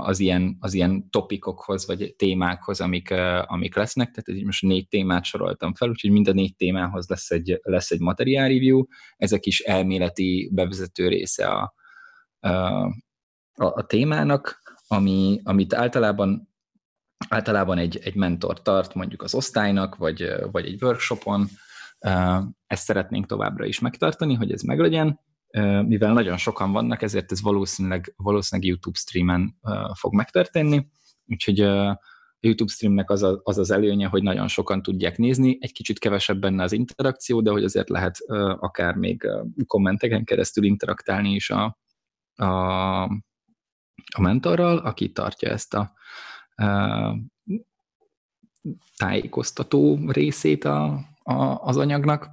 az 0.00 0.20
ilyen, 0.20 0.56
az 0.60 0.74
ilyen 0.74 1.10
topikokhoz, 1.10 1.86
vagy 1.86 2.14
témákhoz, 2.16 2.80
amik, 2.80 3.10
amik 3.46 3.74
lesznek, 3.74 4.10
tehát 4.10 4.44
most 4.44 4.62
négy 4.62 4.88
témát 4.88 5.24
soroltam 5.24 5.74
fel, 5.74 5.88
úgyhogy 5.88 6.10
mind 6.10 6.28
a 6.28 6.32
négy 6.32 6.56
témához 6.56 7.08
lesz 7.08 7.30
egy, 7.30 7.60
lesz 7.62 7.90
egy 7.90 8.00
materiál 8.00 8.48
review, 8.48 8.84
ezek 9.16 9.46
is 9.46 9.60
elméleti 9.60 10.50
bevezető 10.52 11.08
része 11.08 11.46
a, 11.46 11.74
a, 12.40 12.48
a, 13.54 13.64
a 13.64 13.86
témának, 13.86 14.62
ami, 14.86 15.40
amit 15.44 15.74
általában 15.74 16.48
általában 17.28 17.78
egy, 17.78 17.98
egy 18.02 18.14
mentor 18.14 18.62
tart 18.62 18.94
mondjuk 18.94 19.22
az 19.22 19.34
osztálynak, 19.34 19.96
vagy, 19.96 20.32
vagy 20.50 20.66
egy 20.66 20.82
workshopon, 20.82 21.46
ezt 22.66 22.84
szeretnénk 22.84 23.26
továbbra 23.26 23.64
is 23.64 23.78
megtartani, 23.78 24.34
hogy 24.34 24.52
ez 24.52 24.62
meglegyen, 24.62 25.20
mivel 25.82 26.12
nagyon 26.12 26.36
sokan 26.36 26.72
vannak, 26.72 27.02
ezért 27.02 27.32
ez 27.32 27.42
valószínűleg, 27.42 28.14
valószínűleg 28.16 28.70
YouTube 28.70 28.98
streamen 28.98 29.58
fog 29.94 30.14
megtörténni, 30.14 30.88
úgyhogy 31.26 31.60
a 31.60 32.00
YouTube 32.40 32.72
streamnek 32.72 33.10
az, 33.10 33.22
a, 33.22 33.40
az 33.42 33.58
az 33.58 33.70
előnye, 33.70 34.06
hogy 34.06 34.22
nagyon 34.22 34.48
sokan 34.48 34.82
tudják 34.82 35.16
nézni, 35.16 35.58
egy 35.60 35.72
kicsit 35.72 35.98
kevesebb 35.98 36.40
benne 36.40 36.62
az 36.62 36.72
interakció, 36.72 37.40
de 37.40 37.50
hogy 37.50 37.64
azért 37.64 37.88
lehet 37.88 38.16
akár 38.58 38.94
még 38.94 39.28
kommenteken 39.66 40.24
keresztül 40.24 40.64
interaktálni 40.64 41.34
is 41.34 41.50
a, 41.50 41.78
a, 42.34 43.02
a 44.14 44.20
mentorral, 44.20 44.78
aki 44.78 45.12
tartja 45.12 45.50
ezt 45.50 45.74
a, 45.74 45.92
a 46.64 47.16
tájékoztató 48.96 49.98
részét 50.06 50.64
a, 50.64 50.84
a, 51.22 51.34
az 51.60 51.76
anyagnak, 51.76 52.30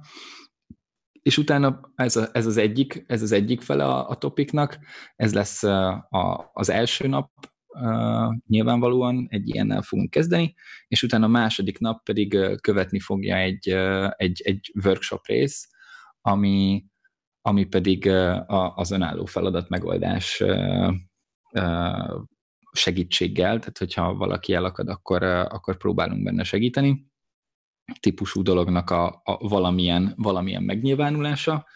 és 1.26 1.38
utána 1.38 1.80
ez, 1.94 2.16
a, 2.16 2.28
ez, 2.32 2.46
az 2.46 2.56
egyik, 2.56 3.04
ez 3.06 3.22
az 3.22 3.32
egyik 3.32 3.60
fele 3.60 3.84
a, 3.84 4.08
a 4.08 4.14
topiknak, 4.14 4.78
ez 5.16 5.34
lesz 5.34 5.62
a, 5.62 6.50
az 6.52 6.70
első 6.70 7.08
nap, 7.08 7.30
uh, 7.68 8.34
nyilvánvalóan 8.46 9.26
egy 9.30 9.48
ilyennel 9.48 9.82
fogunk 9.82 10.10
kezdeni, 10.10 10.54
és 10.88 11.02
utána 11.02 11.24
a 11.24 11.28
második 11.28 11.78
nap 11.78 12.04
pedig 12.04 12.38
követni 12.60 13.00
fogja 13.00 13.36
egy, 13.36 13.68
egy, 14.16 14.42
egy 14.44 14.72
workshop 14.84 15.26
rész, 15.26 15.68
ami, 16.20 16.84
ami 17.40 17.64
pedig 17.64 18.08
a, 18.08 18.74
az 18.76 18.90
önálló 18.90 19.24
feladat 19.24 19.68
megoldás 19.68 20.42
segítséggel, 22.72 23.58
tehát 23.58 23.78
hogyha 23.78 24.14
valaki 24.14 24.54
elakad, 24.54 24.88
akkor, 24.88 25.22
akkor 25.22 25.76
próbálunk 25.76 26.22
benne 26.22 26.42
segíteni 26.42 27.14
típusú 28.00 28.42
dolognak 28.42 28.90
a, 28.90 29.20
a 29.24 29.48
valamilyen, 29.48 30.12
valamilyen 30.16 30.62
megnyilvánulása, 30.62 31.66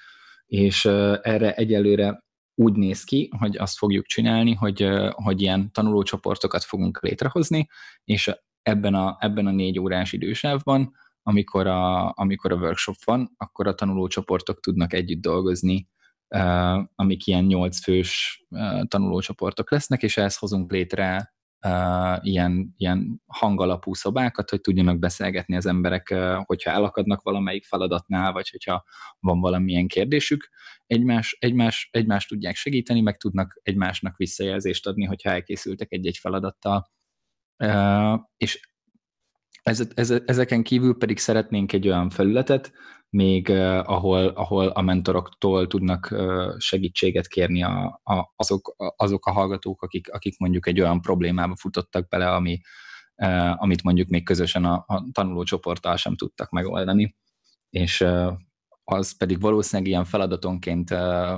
és 0.46 0.84
erre 1.22 1.54
egyelőre 1.54 2.24
úgy 2.54 2.72
néz 2.72 3.04
ki, 3.04 3.30
hogy 3.38 3.56
azt 3.56 3.78
fogjuk 3.78 4.06
csinálni, 4.06 4.54
hogy, 4.54 4.88
hogy 5.10 5.40
ilyen 5.40 5.72
tanulócsoportokat 5.72 6.64
fogunk 6.64 7.00
létrehozni, 7.00 7.68
és 8.04 8.30
ebben 8.62 8.94
a, 8.94 9.16
ebben 9.20 9.46
a 9.46 9.50
négy 9.50 9.78
órás 9.78 10.12
idősávban, 10.12 10.92
amikor 11.22 11.66
a, 11.66 12.12
amikor 12.14 12.52
a 12.52 12.56
workshop 12.56 12.96
van, 13.04 13.34
akkor 13.36 13.66
a 13.66 13.74
tanulócsoportok 13.74 14.60
tudnak 14.60 14.92
együtt 14.92 15.20
dolgozni, 15.20 15.88
amik 16.94 17.26
ilyen 17.26 17.44
nyolc 17.44 17.82
fős 17.82 18.44
tanulócsoportok 18.88 19.70
lesznek, 19.70 20.02
és 20.02 20.16
ehhez 20.16 20.36
hozunk 20.36 20.72
létre 20.72 21.34
uh, 21.66 22.18
ilyen, 22.26 22.74
ilyen 22.76 23.22
hangalapú 23.26 23.94
szobákat, 23.94 24.50
hogy 24.50 24.60
tudjanak 24.60 24.98
beszélgetni 24.98 25.56
az 25.56 25.66
emberek, 25.66 26.08
uh, 26.12 26.44
hogyha 26.44 26.70
elakadnak 26.70 27.22
valamelyik 27.22 27.64
feladatnál, 27.64 28.32
vagy 28.32 28.48
hogyha 28.50 28.84
van 29.18 29.40
valamilyen 29.40 29.86
kérdésük, 29.86 30.48
egymás, 30.86 31.36
egymás, 31.40 31.88
egymást 31.92 32.28
tudják 32.28 32.54
segíteni, 32.54 33.00
meg 33.00 33.16
tudnak 33.16 33.60
egymásnak 33.62 34.16
visszajelzést 34.16 34.86
adni, 34.86 35.04
hogyha 35.04 35.30
elkészültek 35.30 35.92
egy-egy 35.92 36.16
feladattal. 36.16 36.90
Uh, 37.64 38.20
és 38.36 38.68
ez, 39.62 39.88
ez, 39.94 40.10
ezeken 40.10 40.62
kívül 40.62 40.96
pedig 40.96 41.18
szeretnénk 41.18 41.72
egy 41.72 41.88
olyan 41.88 42.10
felületet, 42.10 42.72
még 43.10 43.48
uh, 43.48 43.90
ahol, 43.90 44.26
ahol 44.26 44.66
a 44.66 44.80
mentoroktól 44.80 45.66
tudnak 45.66 46.08
uh, 46.10 46.58
segítséget 46.58 47.26
kérni 47.26 47.62
a, 47.62 48.00
a, 48.04 48.32
azok, 48.36 48.74
azok 48.96 49.26
a 49.26 49.32
hallgatók, 49.32 49.82
akik, 49.82 50.12
akik 50.12 50.38
mondjuk 50.38 50.66
egy 50.66 50.80
olyan 50.80 51.00
problémába 51.00 51.56
futottak 51.56 52.08
bele, 52.08 52.34
ami, 52.34 52.60
amit 53.56 53.82
mondjuk 53.82 54.08
még 54.08 54.24
közösen 54.24 54.64
a, 54.64 54.84
a 54.86 55.04
tanulócsoporttal 55.12 55.96
sem 55.96 56.16
tudtak 56.16 56.50
megoldani. 56.50 57.16
És 57.70 58.06
az 58.84 59.16
pedig 59.16 59.40
valószínűleg 59.40 59.90
ilyen 59.90 60.04
feladatonként 60.04 60.94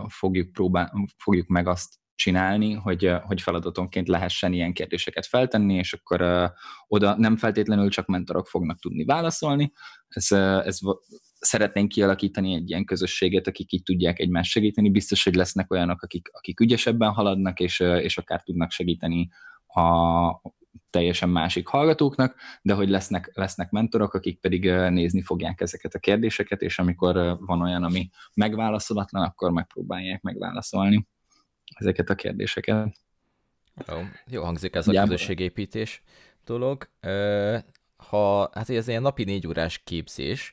fogjuk, 0.09 0.52
próbál, 0.52 0.93
fogjuk 1.17 1.47
meg 1.47 1.67
azt 1.67 1.95
csinálni, 2.14 2.73
hogy, 2.73 3.12
hogy 3.23 3.41
feladatonként 3.41 4.09
lehessen 4.09 4.52
ilyen 4.52 4.73
kérdéseket 4.73 5.26
feltenni, 5.26 5.75
és 5.75 5.93
akkor 5.93 6.23
uh, 6.23 6.50
oda 6.87 7.17
nem 7.17 7.37
feltétlenül 7.37 7.91
csak 7.91 8.07
mentorok 8.07 8.47
fognak 8.47 8.81
tudni 8.81 9.05
válaszolni. 9.05 9.73
Ez, 10.09 10.33
ez 10.64 10.79
szeretnénk 11.44 11.88
kialakítani 11.88 12.54
egy 12.54 12.70
ilyen 12.70 12.84
közösséget, 12.84 13.46
akik 13.46 13.72
így 13.72 13.82
tudják 13.82 14.18
egymást 14.18 14.50
segíteni. 14.50 14.90
Biztos, 14.90 15.25
hogy 15.25 15.34
lesznek 15.34 15.72
olyanok, 15.72 16.02
akik, 16.02 16.28
akik 16.32 16.61
ügyesebben 16.61 17.12
haladnak, 17.12 17.61
és, 17.61 17.80
és 17.80 18.18
akár 18.18 18.42
tudnak 18.42 18.70
segíteni 18.70 19.28
a 19.66 20.50
teljesen 20.90 21.28
másik 21.28 21.66
hallgatóknak, 21.66 22.37
de 22.62 22.75
hogy 22.75 22.88
lesznek, 22.88 23.30
lesznek 23.34 23.70
mentorok, 23.70 24.14
akik 24.14 24.40
pedig 24.40 24.64
nézni 24.70 25.22
fogják 25.22 25.61
ezeket 25.61 25.94
a 25.94 25.99
kérdéseket, 25.99 26.62
és 26.62 26.78
amikor 26.78 27.37
van 27.40 27.62
olyan, 27.62 27.84
ami 27.84 28.11
megválaszolatlan, 28.34 29.22
akkor 29.22 29.50
megpróbálják 29.50 30.22
megválaszolni 30.22 31.06
ezeket 31.75 32.11
a 32.11 32.14
kérdéseket. 32.14 32.96
Jó, 33.88 33.96
jó 34.26 34.42
hangzik 34.42 34.75
ez 34.75 34.88
a 34.88 34.92
Gyába. 34.92 35.08
közösségépítés 35.08 36.02
dolog. 36.44 36.88
Ha, 37.96 38.50
hát 38.52 38.70
ez 38.70 38.88
ilyen 38.88 39.02
napi 39.02 39.25
négy 39.25 39.46
órás 39.46 39.78
képzés, 39.84 40.52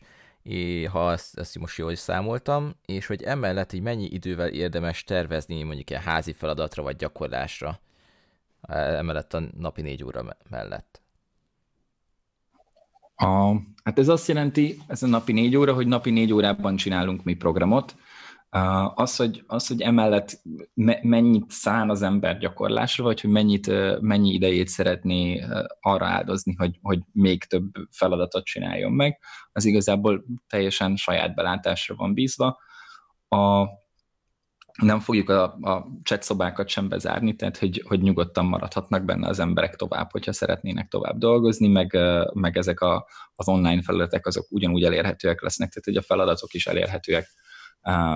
ha 0.92 1.12
ezt, 1.12 1.38
ezt 1.38 1.60
most 1.60 1.78
jól 1.78 1.96
számoltam, 1.96 2.76
és 2.86 3.06
hogy 3.06 3.24
emellett 3.24 3.74
így 3.74 3.82
mennyi 3.82 4.06
idővel 4.06 4.48
érdemes 4.48 5.04
tervezni 5.04 5.64
mondjuk 5.64 5.90
ilyen 5.90 6.02
házi 6.02 6.34
feladatra 6.34 6.84
vagy 6.84 6.96
gyakorlásra, 6.96 7.80
emellett 8.62 9.34
a 9.34 9.42
napi 9.58 9.82
négy 9.82 10.04
óra 10.04 10.38
mellett. 10.50 11.02
A, 13.16 13.56
hát 13.84 14.00
ez 14.00 14.08
azt 14.08 14.28
jelenti, 14.28 14.78
ez 14.88 15.04
a 15.04 15.08
napi 15.08 15.32
négy 15.32 15.56
óra, 15.56 15.74
hogy 15.74 15.88
napi 15.88 16.10
négy 16.12 16.34
órában 16.34 16.76
csinálunk 16.76 17.24
mi 17.24 17.34
programot, 17.34 17.96
az, 18.94 19.16
hogy, 19.16 19.44
az, 19.48 19.68
hogy 19.68 19.82
emellett 19.82 20.42
mennyit 21.02 21.52
szán 21.52 21.90
az 21.90 22.02
ember 22.02 22.38
gyakorlásra, 22.38 23.04
vagy 23.04 23.22
hogy 23.22 23.30
mennyit, 23.30 23.72
mennyi 24.02 24.34
idejét 24.34 24.68
szeretné 24.68 25.46
arra 25.80 26.06
áldozni, 26.06 26.54
hogy, 26.54 26.80
hogy 26.82 27.00
még 27.12 27.44
több 27.44 27.72
feladatot 27.92 28.46
csináljon 28.46 28.92
meg, 28.92 29.20
az 29.52 29.66
igazából 29.66 30.26
teljesen 30.48 30.96
saját 30.96 31.36
belátásra 31.36 31.96
van 31.96 32.14
bízva. 32.14 32.60
A, 33.28 33.66
nem 34.82 35.00
fogjuk 35.00 35.30
a, 35.30 35.44
a 35.62 35.88
chat 36.04 36.24
szobákat 36.24 36.68
sem 36.68 36.90
bezárni, 36.90 37.36
tehát 37.36 37.58
hogy, 37.58 37.84
hogy 37.88 38.02
nyugodtan 38.02 38.46
maradhatnak 38.46 39.06
benne 39.06 39.28
az 39.28 39.40
emberek 39.40 39.76
tovább, 39.76 40.12
hogyha 40.12 40.34
szeretnének 40.34 40.88
tovább 40.88 41.18
dolgozni, 41.18 41.68
meg, 41.68 41.98
meg 42.34 42.58
ezek 42.58 42.82
a, 42.82 43.08
az 43.36 43.48
online 43.48 43.82
feladatok 43.82 44.26
azok 44.26 44.46
ugyanúgy 44.50 44.84
elérhetőek 44.84 45.42
lesznek, 45.42 45.70
tehát 45.70 45.86
hogy 45.86 45.96
a 45.96 46.16
feladatok 46.16 46.54
is 46.54 46.68
elérhetőek 46.68 47.28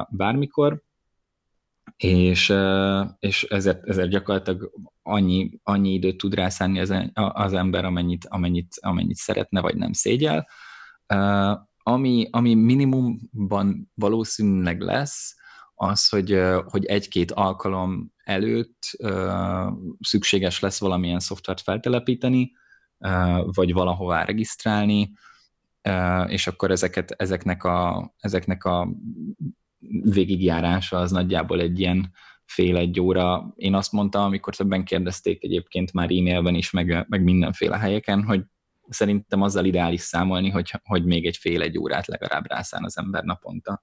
bármikor, 0.10 0.84
és, 1.98 2.54
és 3.20 3.44
ezért, 3.44 3.84
ezért 3.84 4.10
gyakorlatilag 4.10 4.72
annyi, 5.04 5.52
annyi 5.64 5.94
időt 5.94 6.18
tud 6.18 6.34
rászánni 6.34 6.80
az, 6.80 6.94
az 7.14 7.54
ember, 7.54 7.86
amennyit, 7.86 8.26
amennyit, 8.26 8.76
amennyit 8.82 9.16
szeretne, 9.16 9.62
vagy 9.62 9.76
nem 9.76 9.94
szégyel. 9.94 10.48
Ami, 11.84 12.28
ami 12.32 12.54
minimumban 12.54 13.92
valószínűleg 13.94 14.82
lesz, 14.82 15.36
az, 15.76 16.10
hogy, 16.10 16.42
hogy 16.66 16.86
egy-két 16.86 17.32
alkalom 17.32 18.12
előtt 18.24 18.98
szükséges 20.00 20.60
lesz 20.60 20.80
valamilyen 20.80 21.20
szoftvert 21.20 21.62
feltelepíteni, 21.62 22.52
vagy 23.44 23.74
valahová 23.74 24.24
regisztrálni, 24.24 25.12
és 26.28 26.48
akkor 26.48 26.72
ezeket, 26.72 27.12
ezeknek, 27.12 27.64
a, 27.64 28.14
ezeknek 28.18 28.64
a 28.64 28.90
végigjárása 30.04 30.98
az 30.98 31.12
nagyjából 31.12 31.60
egy 31.60 31.80
ilyen 31.80 32.12
fél 32.46 32.78
egy 32.78 33.00
óra. 33.00 33.54
Én 33.56 33.74
azt 33.74 33.92
mondtam, 33.92 34.24
amikor 34.24 34.56
többen 34.56 34.84
kérdezték 34.84 35.44
egyébként 35.44 35.94
már 35.94 36.12
e-mailben 36.12 36.56
is, 36.56 36.72
meg, 36.72 37.06
meg 37.10 37.24
mindenféle 37.24 37.78
helyeken, 37.78 38.24
hogy 38.24 38.44
szerintem 38.88 39.42
azzal 39.42 39.66
ideális 39.66 40.02
számolni, 40.02 40.50
hogy, 40.50 40.72
hogy 40.84 41.06
még 41.06 41.26
egy 41.26 41.38
fél 41.38 41.62
egy 41.62 41.78
órát 41.78 42.08
legalább 42.08 42.48
rászán 42.48 42.84
az 42.84 42.98
ember 42.98 43.24
naponta 43.24 43.82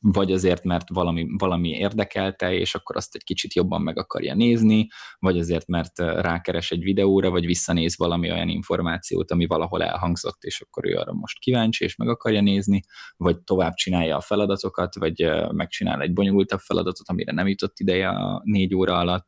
vagy 0.00 0.32
azért, 0.32 0.64
mert 0.64 0.88
valami, 0.88 1.26
valami 1.38 1.68
érdekelte, 1.68 2.52
és 2.52 2.74
akkor 2.74 2.96
azt 2.96 3.14
egy 3.14 3.24
kicsit 3.24 3.54
jobban 3.54 3.82
meg 3.82 3.98
akarja 3.98 4.34
nézni, 4.34 4.86
vagy 5.18 5.38
azért, 5.38 5.66
mert 5.66 5.98
rákeres 5.98 6.70
egy 6.70 6.82
videóra, 6.82 7.30
vagy 7.30 7.46
visszanéz 7.46 7.96
valami 7.96 8.30
olyan 8.30 8.48
információt, 8.48 9.30
ami 9.30 9.46
valahol 9.46 9.82
elhangzott, 9.82 10.42
és 10.42 10.60
akkor 10.60 10.86
ő 10.86 10.96
arra 10.96 11.12
most 11.12 11.38
kíváncsi, 11.38 11.84
és 11.84 11.96
meg 11.96 12.08
akarja 12.08 12.40
nézni, 12.40 12.80
vagy 13.16 13.40
tovább 13.40 13.74
csinálja 13.74 14.16
a 14.16 14.20
feladatokat, 14.20 14.94
vagy 14.94 15.30
megcsinál 15.52 16.00
egy 16.00 16.12
bonyolultabb 16.12 16.60
feladatot, 16.60 17.08
amire 17.08 17.32
nem 17.32 17.48
jutott 17.48 17.78
ideje 17.78 18.08
a 18.08 18.40
négy 18.44 18.74
óra 18.74 18.98
alatt, 18.98 19.26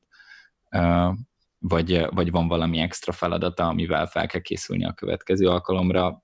vagy, 1.59 2.07
vagy 2.11 2.31
van 2.31 2.49
valami 2.49 2.79
extra 2.79 3.13
feladata, 3.13 3.67
amivel 3.67 4.07
fel 4.07 4.27
kell 4.27 4.41
készülni 4.41 4.85
a 4.85 4.93
következő 4.93 5.49
alkalomra, 5.49 6.23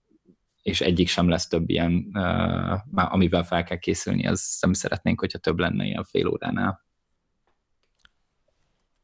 és 0.64 0.81
egyik 0.81 1.09
sem 1.09 1.29
lesz 1.29 1.46
több 1.46 1.70
ilyen, 1.70 2.11
amivel 2.94 3.42
fel 3.42 3.64
kell 3.64 3.77
készülni, 3.77 4.27
az 4.27 4.59
nem 4.61 4.72
szeretnénk, 4.72 5.20
hogyha 5.20 5.38
több 5.38 5.59
lenne 5.59 5.85
ilyen 5.85 6.05
fél 6.05 6.27
óránál. 6.27 6.85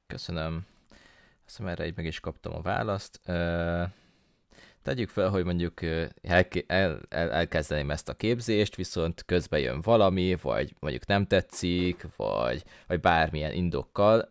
Köszönöm. 0.06 0.66
Azt 1.46 1.56
hiszem, 1.56 1.66
erre 1.66 1.92
meg 1.94 2.04
is 2.04 2.20
kaptam 2.20 2.54
a 2.54 2.60
választ. 2.60 3.20
Tegyük 4.82 5.08
fel, 5.08 5.28
hogy 5.28 5.44
mondjuk 5.44 5.82
el, 5.82 6.46
el, 6.66 7.00
el, 7.08 7.30
elkezdeném 7.30 7.90
ezt 7.90 8.08
a 8.08 8.14
képzést, 8.14 8.76
viszont 8.76 9.24
közben 9.24 9.60
jön 9.60 9.80
valami, 9.80 10.36
vagy 10.42 10.74
mondjuk 10.78 11.06
nem 11.06 11.26
tetszik, 11.26 12.06
vagy, 12.16 12.64
vagy 12.86 13.00
bármilyen 13.00 13.52
indokkal. 13.52 14.28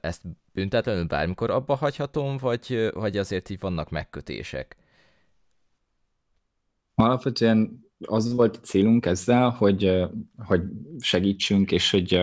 Ezt 0.00 0.22
büntetlenül 0.52 1.04
bármikor 1.04 1.50
abba 1.50 1.74
hagyhatom, 1.74 2.36
vagy, 2.36 2.90
vagy 2.92 3.16
azért 3.16 3.50
így 3.50 3.60
vannak 3.60 3.90
megkötések? 3.90 4.76
Alapvetően 6.94 7.84
az 8.06 8.34
volt 8.34 8.56
a 8.56 8.60
célunk 8.60 9.06
ezzel, 9.06 9.50
hogy, 9.50 10.02
hogy 10.36 10.62
segítsünk, 10.98 11.72
és 11.72 11.90
hogy, 11.90 12.20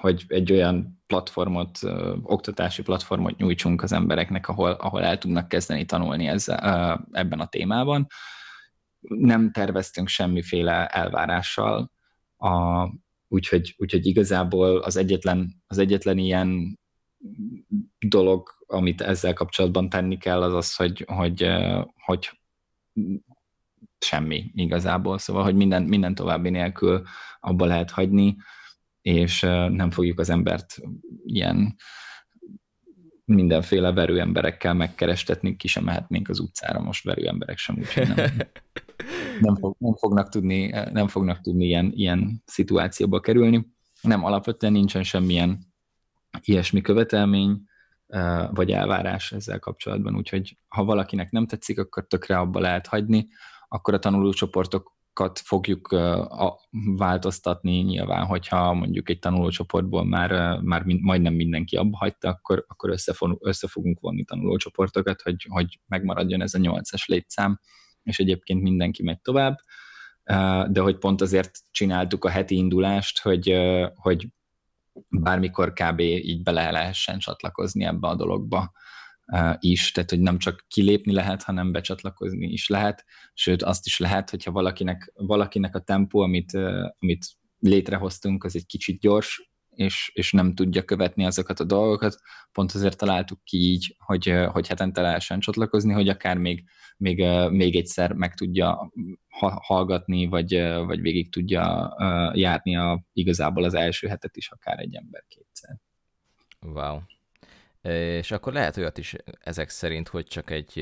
hogy 0.00 0.24
egy 0.28 0.52
olyan 0.52 1.02
platformot, 1.06 1.78
oktatási 2.22 2.82
platformot 2.82 3.36
nyújtsunk 3.36 3.82
az 3.82 3.92
embereknek, 3.92 4.48
ahol, 4.48 4.70
ahol 4.70 5.02
el 5.02 5.18
tudnak 5.18 5.48
kezdeni 5.48 5.84
tanulni 5.84 6.26
ezzel, 6.26 7.06
ebben 7.12 7.40
a 7.40 7.46
témában. 7.46 8.06
Nem 9.00 9.50
terveztünk 9.52 10.08
semmiféle 10.08 10.86
elvárással, 10.86 11.90
a, 12.36 12.88
úgyhogy, 13.28 13.74
úgyhogy 13.78 14.06
igazából 14.06 14.76
az 14.78 14.96
egyetlen, 14.96 15.62
az 15.66 15.78
egyetlen 15.78 16.18
ilyen 16.18 16.78
dolog, 17.98 18.48
amit 18.66 19.00
ezzel 19.00 19.32
kapcsolatban 19.32 19.88
tenni 19.88 20.16
kell, 20.16 20.42
az 20.42 20.54
az, 20.54 20.76
hogy, 20.76 21.04
hogy, 21.06 21.46
hogy 22.04 22.30
semmi 24.04 24.50
igazából, 24.54 25.18
szóval, 25.18 25.42
hogy 25.42 25.54
minden, 25.54 25.82
minden 25.82 26.14
további 26.14 26.50
nélkül 26.50 27.02
abba 27.40 27.64
lehet 27.64 27.90
hagyni, 27.90 28.36
és 29.00 29.40
nem 29.70 29.90
fogjuk 29.90 30.18
az 30.18 30.30
embert 30.30 30.76
ilyen 31.24 31.76
mindenféle 33.24 33.92
verő 33.92 34.20
emberekkel 34.20 34.74
megkerestetni, 34.74 35.56
ki 35.56 35.68
sem 35.68 35.84
mehetnénk 35.84 36.28
az 36.28 36.40
utcára 36.40 36.80
most 36.80 37.04
verő 37.04 37.26
emberek 37.26 37.58
sem, 37.58 37.76
úgyhogy 37.78 38.08
nem, 38.14 38.16
nem, 39.40 39.56
fog, 39.56 39.76
nem, 39.78 39.94
fognak 39.94 40.28
tudni, 40.28 40.66
nem 40.92 41.08
fognak 41.08 41.40
tudni 41.40 41.64
ilyen, 41.64 41.92
ilyen 41.94 42.42
szituációba 42.46 43.20
kerülni. 43.20 43.72
Nem, 44.00 44.24
alapvetően 44.24 44.72
nincsen 44.72 45.02
semmilyen 45.02 45.58
ilyesmi 46.40 46.80
követelmény, 46.80 47.60
vagy 48.50 48.70
elvárás 48.70 49.32
ezzel 49.32 49.58
kapcsolatban, 49.58 50.16
úgyhogy 50.16 50.58
ha 50.68 50.84
valakinek 50.84 51.30
nem 51.30 51.46
tetszik, 51.46 51.78
akkor 51.78 52.06
tökre 52.06 52.38
abba 52.38 52.60
lehet 52.60 52.86
hagyni, 52.86 53.28
akkor 53.74 53.94
a 53.94 53.98
tanulócsoportokat 53.98 55.38
fogjuk 55.38 55.92
a, 55.92 56.60
változtatni 56.96 57.76
nyilván, 57.76 58.26
hogyha 58.26 58.72
mondjuk 58.72 59.08
egy 59.10 59.18
tanulócsoportból 59.18 60.04
már, 60.04 60.60
már 60.60 60.82
majdnem 60.84 61.34
mindenki 61.34 61.76
abba 61.76 61.96
hagyta, 61.96 62.28
akkor, 62.28 62.64
akkor 62.68 62.90
összefog, 62.90 63.38
össze 63.40 63.68
fogunk 63.68 64.00
vonni 64.00 64.24
tanulócsoportokat, 64.24 65.22
hogy, 65.22 65.46
hogy 65.48 65.80
megmaradjon 65.86 66.42
ez 66.42 66.54
a 66.54 66.58
nyolcas 66.58 67.06
létszám, 67.06 67.60
és 68.02 68.18
egyébként 68.18 68.62
mindenki 68.62 69.02
megy 69.02 69.20
tovább, 69.20 69.56
de 70.68 70.80
hogy 70.80 70.98
pont 70.98 71.20
azért 71.20 71.58
csináltuk 71.70 72.24
a 72.24 72.28
heti 72.28 72.56
indulást, 72.56 73.20
hogy, 73.20 73.54
hogy 73.94 74.28
bármikor 75.08 75.72
kb. 75.72 76.00
így 76.00 76.42
bele 76.42 76.70
lehessen 76.70 77.18
csatlakozni 77.18 77.84
ebbe 77.84 78.08
a 78.08 78.14
dologba 78.14 78.72
is, 79.58 79.92
tehát 79.92 80.10
hogy 80.10 80.20
nem 80.20 80.38
csak 80.38 80.64
kilépni 80.68 81.12
lehet, 81.12 81.42
hanem 81.42 81.72
becsatlakozni 81.72 82.46
is 82.46 82.68
lehet, 82.68 83.04
sőt 83.34 83.62
azt 83.62 83.86
is 83.86 83.98
lehet, 83.98 84.30
hogyha 84.30 84.52
valakinek, 84.52 85.12
valakinek 85.14 85.74
a 85.74 85.80
tempó, 85.80 86.20
amit, 86.20 86.52
amit 86.98 87.26
létrehoztunk, 87.58 88.44
az 88.44 88.56
egy 88.56 88.66
kicsit 88.66 89.00
gyors, 89.00 89.52
és, 89.70 90.10
és 90.14 90.32
nem 90.32 90.54
tudja 90.54 90.84
követni 90.84 91.24
azokat 91.24 91.60
a 91.60 91.64
dolgokat. 91.64 92.16
Pont 92.52 92.72
azért 92.72 92.98
találtuk 92.98 93.44
ki 93.44 93.56
így, 93.56 93.96
hogy, 93.98 94.34
hogy 94.46 94.68
hetente 94.68 95.00
lehessen 95.00 95.40
csatlakozni, 95.40 95.92
hogy 95.92 96.08
akár 96.08 96.38
még, 96.38 96.64
még, 96.96 97.24
még 97.50 97.76
egyszer 97.76 98.12
meg 98.12 98.34
tudja 98.34 98.92
hallgatni, 99.60 100.26
vagy, 100.26 100.54
vagy 100.86 101.00
végig 101.00 101.30
tudja 101.30 101.94
járni 102.34 102.76
a, 102.76 103.04
igazából 103.12 103.64
az 103.64 103.74
első 103.74 104.08
hetet 104.08 104.36
is 104.36 104.50
akár 104.50 104.78
egy 104.78 104.94
ember 104.94 105.24
kétszer. 105.28 105.76
Wow. 106.60 106.98
És 107.88 108.30
akkor 108.30 108.52
lehet 108.52 108.76
olyat 108.76 108.98
is 108.98 109.16
ezek 109.40 109.68
szerint, 109.68 110.08
hogy 110.08 110.26
csak 110.26 110.50
egy 110.50 110.72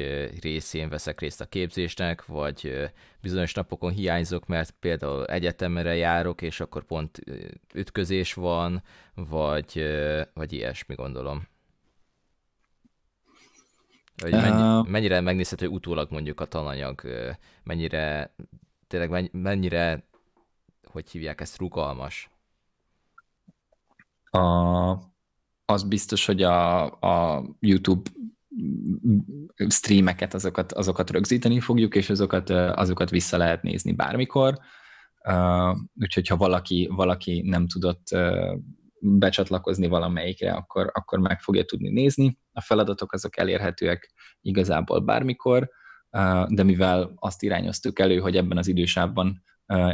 részén 0.40 0.88
veszek 0.88 1.20
részt 1.20 1.40
a 1.40 1.46
képzésnek, 1.46 2.26
vagy 2.26 2.90
bizonyos 3.20 3.54
napokon 3.54 3.92
hiányzok, 3.92 4.46
mert 4.46 4.70
például 4.70 5.26
egyetemre 5.26 5.94
járok, 5.94 6.42
és 6.42 6.60
akkor 6.60 6.84
pont 6.84 7.18
ütközés 7.74 8.34
van, 8.34 8.82
vagy, 9.14 9.84
vagy 10.34 10.52
ilyesmi 10.52 10.94
gondolom. 10.94 11.48
Hogy 14.22 14.32
mennyi, 14.32 14.88
mennyire 14.90 15.20
megnézhető 15.20 15.66
utólag 15.66 16.10
mondjuk 16.10 16.40
a 16.40 16.46
tananyag, 16.46 17.02
mennyire 17.62 18.34
tényleg 18.86 19.30
mennyire, 19.32 20.04
hogy 20.84 21.10
hívják 21.10 21.40
ezt, 21.40 21.58
rugalmas? 21.58 22.30
A 24.30 25.11
az 25.64 25.82
biztos, 25.82 26.26
hogy 26.26 26.42
a, 26.42 26.84
a 26.84 27.44
YouTube 27.60 28.10
streameket, 29.68 30.34
azokat, 30.34 30.72
azokat 30.72 31.10
rögzíteni 31.10 31.60
fogjuk, 31.60 31.94
és 31.94 32.10
azokat, 32.10 32.50
azokat 32.50 33.10
vissza 33.10 33.36
lehet 33.36 33.62
nézni 33.62 33.92
bármikor. 33.92 34.58
Úgyhogy 35.94 36.28
ha 36.28 36.36
valaki, 36.36 36.88
valaki 36.92 37.42
nem 37.46 37.68
tudott 37.68 38.06
becsatlakozni 39.00 39.86
valamelyikre, 39.86 40.52
akkor, 40.52 40.90
akkor 40.92 41.18
meg 41.18 41.40
fogja 41.40 41.64
tudni 41.64 41.88
nézni. 41.88 42.38
A 42.52 42.60
feladatok 42.60 43.12
azok 43.12 43.36
elérhetőek 43.36 44.12
igazából 44.40 45.00
bármikor, 45.00 45.70
de 46.48 46.62
mivel 46.62 47.12
azt 47.16 47.42
irányoztuk 47.42 47.98
elő, 47.98 48.18
hogy 48.18 48.36
ebben 48.36 48.58
az 48.58 48.68
idősávban 48.68 49.42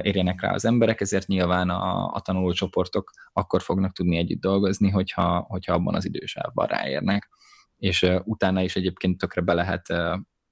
érjenek 0.03 0.41
rá 0.41 0.53
az 0.53 0.65
emberek, 0.65 1.01
ezért 1.01 1.27
nyilván 1.27 1.71
a, 1.71 2.13
a 2.13 2.21
tanulócsoportok 2.21 3.11
akkor 3.33 3.63
fognak 3.63 3.93
tudni 3.93 4.17
együtt 4.17 4.41
dolgozni, 4.41 4.91
hogyha, 4.91 5.45
hogyha 5.49 5.73
abban 5.73 5.95
az 5.95 6.05
idősávban 6.05 6.67
ráérnek. 6.67 7.29
És 7.77 8.11
utána 8.25 8.63
is 8.63 8.77
egyébként 8.77 9.19
tökre 9.19 9.41
be 9.41 9.55
lehet, 9.55 9.87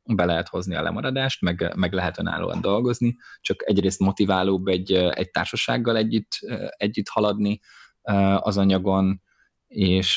be 0.05 0.25
lehet 0.25 0.49
hozni 0.49 0.75
a 0.75 0.83
lemaradást, 0.83 1.43
meg, 1.43 1.73
meg 1.77 1.93
lehet 1.93 2.19
önállóan 2.19 2.61
dolgozni, 2.61 3.17
csak 3.41 3.63
egyrészt 3.69 4.01
motiválóbb 4.01 4.67
egy, 4.67 4.93
egy 4.93 5.31
társasággal 5.31 5.97
együtt, 5.97 6.39
együtt 6.77 7.09
haladni 7.09 7.61
az 8.37 8.57
anyagon, 8.57 9.23
és 9.67 10.17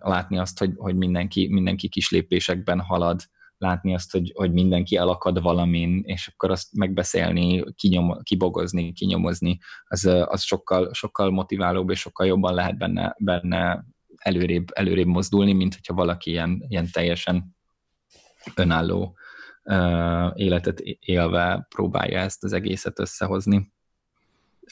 látni 0.00 0.38
azt, 0.38 0.58
hogy, 0.58 0.72
hogy 0.76 0.96
mindenki, 0.96 1.48
mindenki 1.50 1.88
kis 1.88 2.10
lépésekben 2.10 2.80
halad, 2.80 3.20
látni 3.64 3.94
azt, 3.94 4.12
hogy, 4.12 4.32
hogy 4.34 4.52
mindenki 4.52 4.96
elakad 4.96 5.42
valamin, 5.42 6.02
és 6.04 6.28
akkor 6.28 6.50
azt 6.50 6.72
megbeszélni, 6.72 7.64
kinyom, 7.74 8.22
kibogozni, 8.22 8.92
kinyomozni, 8.92 9.58
az, 9.84 10.04
az 10.04 10.42
sokkal, 10.42 10.90
sokkal 10.92 11.30
motiválóbb, 11.30 11.90
és 11.90 12.00
sokkal 12.00 12.26
jobban 12.26 12.54
lehet 12.54 12.78
benne, 12.78 13.14
benne 13.18 13.84
előrébb, 14.16 14.68
előrébb 14.72 15.06
mozdulni, 15.06 15.52
mint 15.52 15.74
hogyha 15.74 15.94
valaki 15.94 16.30
ilyen, 16.30 16.64
ilyen 16.68 16.88
teljesen 16.92 17.56
önálló 18.54 19.16
uh, 19.64 20.32
életet 20.34 20.80
élve 20.80 21.66
próbálja 21.68 22.18
ezt 22.18 22.44
az 22.44 22.52
egészet 22.52 22.98
összehozni. 22.98 23.72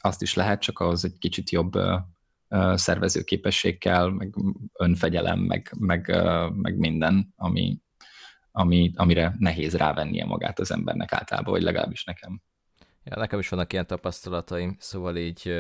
Azt 0.01 0.23
is 0.23 0.35
lehet, 0.35 0.61
csak 0.61 0.79
ahhoz 0.79 1.05
egy 1.05 1.19
kicsit 1.19 1.51
jobb 1.51 1.73
szervezőképesség 2.75 3.79
kell, 3.79 4.11
meg 4.11 4.35
önfegyelem, 4.73 5.39
meg, 5.39 5.73
meg, 5.79 6.23
meg 6.55 6.77
minden, 6.77 7.33
ami, 7.37 7.79
ami, 8.53 8.93
amire 8.95 9.35
nehéz 9.39 9.77
rávennie 9.77 10.25
magát 10.25 10.59
az 10.59 10.71
embernek 10.71 11.13
általában, 11.13 11.53
vagy 11.53 11.63
legalábbis 11.63 12.05
nekem. 12.05 12.43
Ja, 13.05 13.17
nekem 13.17 13.39
is 13.39 13.49
vannak 13.49 13.73
ilyen 13.73 13.87
tapasztalataim, 13.87 14.77
szóval 14.79 15.17
így 15.17 15.53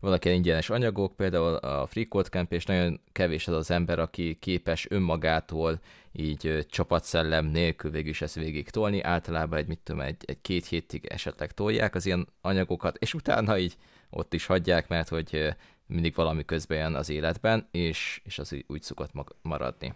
vannak 0.00 0.24
ilyen 0.24 0.36
ingyenes 0.36 0.70
anyagok, 0.70 1.16
például 1.16 1.54
a 1.54 1.86
Free 1.86 2.08
Code 2.08 2.28
Camp, 2.28 2.52
és 2.52 2.64
nagyon 2.64 3.00
kevés 3.12 3.48
az 3.48 3.54
az 3.54 3.70
ember, 3.70 3.98
aki 3.98 4.38
képes 4.40 4.90
önmagától 4.90 5.80
így 6.12 6.66
csapatszellem 6.70 7.46
nélkül 7.46 7.90
végül 7.90 8.10
is 8.10 8.22
ezt 8.22 8.34
végig 8.34 8.70
tolni. 8.70 9.02
Általában 9.02 9.58
egy, 9.58 9.66
mit 9.66 9.78
tudom, 9.78 10.00
egy, 10.00 10.22
egy 10.24 10.40
két 10.40 10.66
hétig 10.66 11.06
esetleg 11.06 11.52
tolják 11.52 11.94
az 11.94 12.06
ilyen 12.06 12.28
anyagokat, 12.40 12.96
és 12.96 13.14
utána 13.14 13.58
így 13.58 13.76
ott 14.10 14.34
is 14.34 14.46
hagyják, 14.46 14.88
mert 14.88 15.08
hogy 15.08 15.54
mindig 15.86 16.14
valami 16.14 16.44
közben 16.44 16.78
jön 16.78 16.94
az 16.94 17.08
életben, 17.10 17.68
és, 17.70 18.20
és 18.24 18.38
az 18.38 18.56
úgy 18.66 18.82
szokott 18.82 19.12
maradni. 19.42 19.94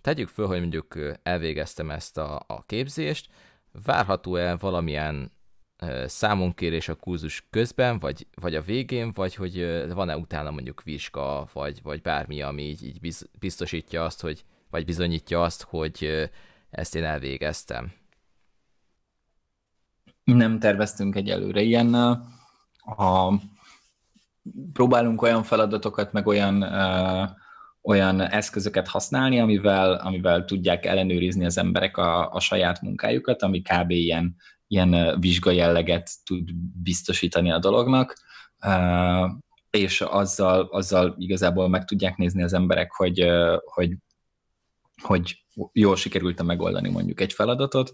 Tegyük 0.00 0.28
föl, 0.28 0.46
hogy 0.46 0.58
mondjuk 0.60 0.98
elvégeztem 1.22 1.90
ezt 1.90 2.18
a, 2.18 2.42
a 2.46 2.62
képzést, 2.66 3.28
várható-e 3.84 4.56
valamilyen 4.56 5.30
számonkérés 6.06 6.88
a 6.88 6.94
kurzus 6.94 7.46
közben, 7.50 7.98
vagy, 7.98 8.26
vagy 8.34 8.54
a 8.54 8.62
végén, 8.62 9.12
vagy 9.12 9.34
hogy 9.34 9.84
van-e 9.94 10.16
utána 10.16 10.50
mondjuk 10.50 10.82
vizsga, 10.82 11.48
vagy, 11.52 11.82
vagy 11.82 12.02
bármi, 12.02 12.42
ami 12.42 12.62
így, 12.62 12.84
így 12.84 13.14
biztosítja 13.38 14.04
azt, 14.04 14.20
hogy, 14.20 14.44
vagy 14.70 14.84
bizonyítja 14.84 15.42
azt, 15.42 15.62
hogy 15.62 16.28
ezt 16.70 16.94
én 16.94 17.04
elvégeztem? 17.04 17.92
Nem 20.24 20.58
terveztünk 20.58 21.16
egyelőre 21.16 21.60
ilyen. 21.60 21.96
Próbálunk 24.72 25.22
olyan 25.22 25.42
feladatokat, 25.42 26.12
meg 26.12 26.26
olyan 26.26 26.62
uh, 26.62 27.28
olyan 27.82 28.20
eszközöket 28.20 28.88
használni, 28.88 29.40
amivel, 29.40 29.92
amivel 29.92 30.44
tudják 30.44 30.86
ellenőrizni 30.86 31.44
az 31.44 31.58
emberek 31.58 31.96
a, 31.96 32.32
a 32.32 32.40
saját 32.40 32.80
munkájukat, 32.80 33.42
ami 33.42 33.60
kb. 33.60 33.90
ilyen, 33.90 34.36
ilyen 34.66 35.20
vizsgajelleget 35.20 36.10
tud 36.24 36.48
biztosítani 36.82 37.50
a 37.50 37.58
dolognak, 37.58 38.14
és 39.70 40.00
azzal, 40.00 40.68
azzal 40.70 41.14
igazából 41.18 41.68
meg 41.68 41.84
tudják 41.84 42.16
nézni 42.16 42.42
az 42.42 42.52
emberek, 42.52 42.92
hogy, 42.92 43.26
hogy, 43.64 43.96
hogy 45.02 45.44
jól 45.72 45.96
sikerült 45.96 46.42
megoldani 46.42 46.90
mondjuk 46.90 47.20
egy 47.20 47.32
feladatot, 47.32 47.92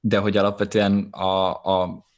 de 0.00 0.18
hogy 0.18 0.36
alapvetően 0.36 1.08
a, 1.10 1.64
a 1.64 2.08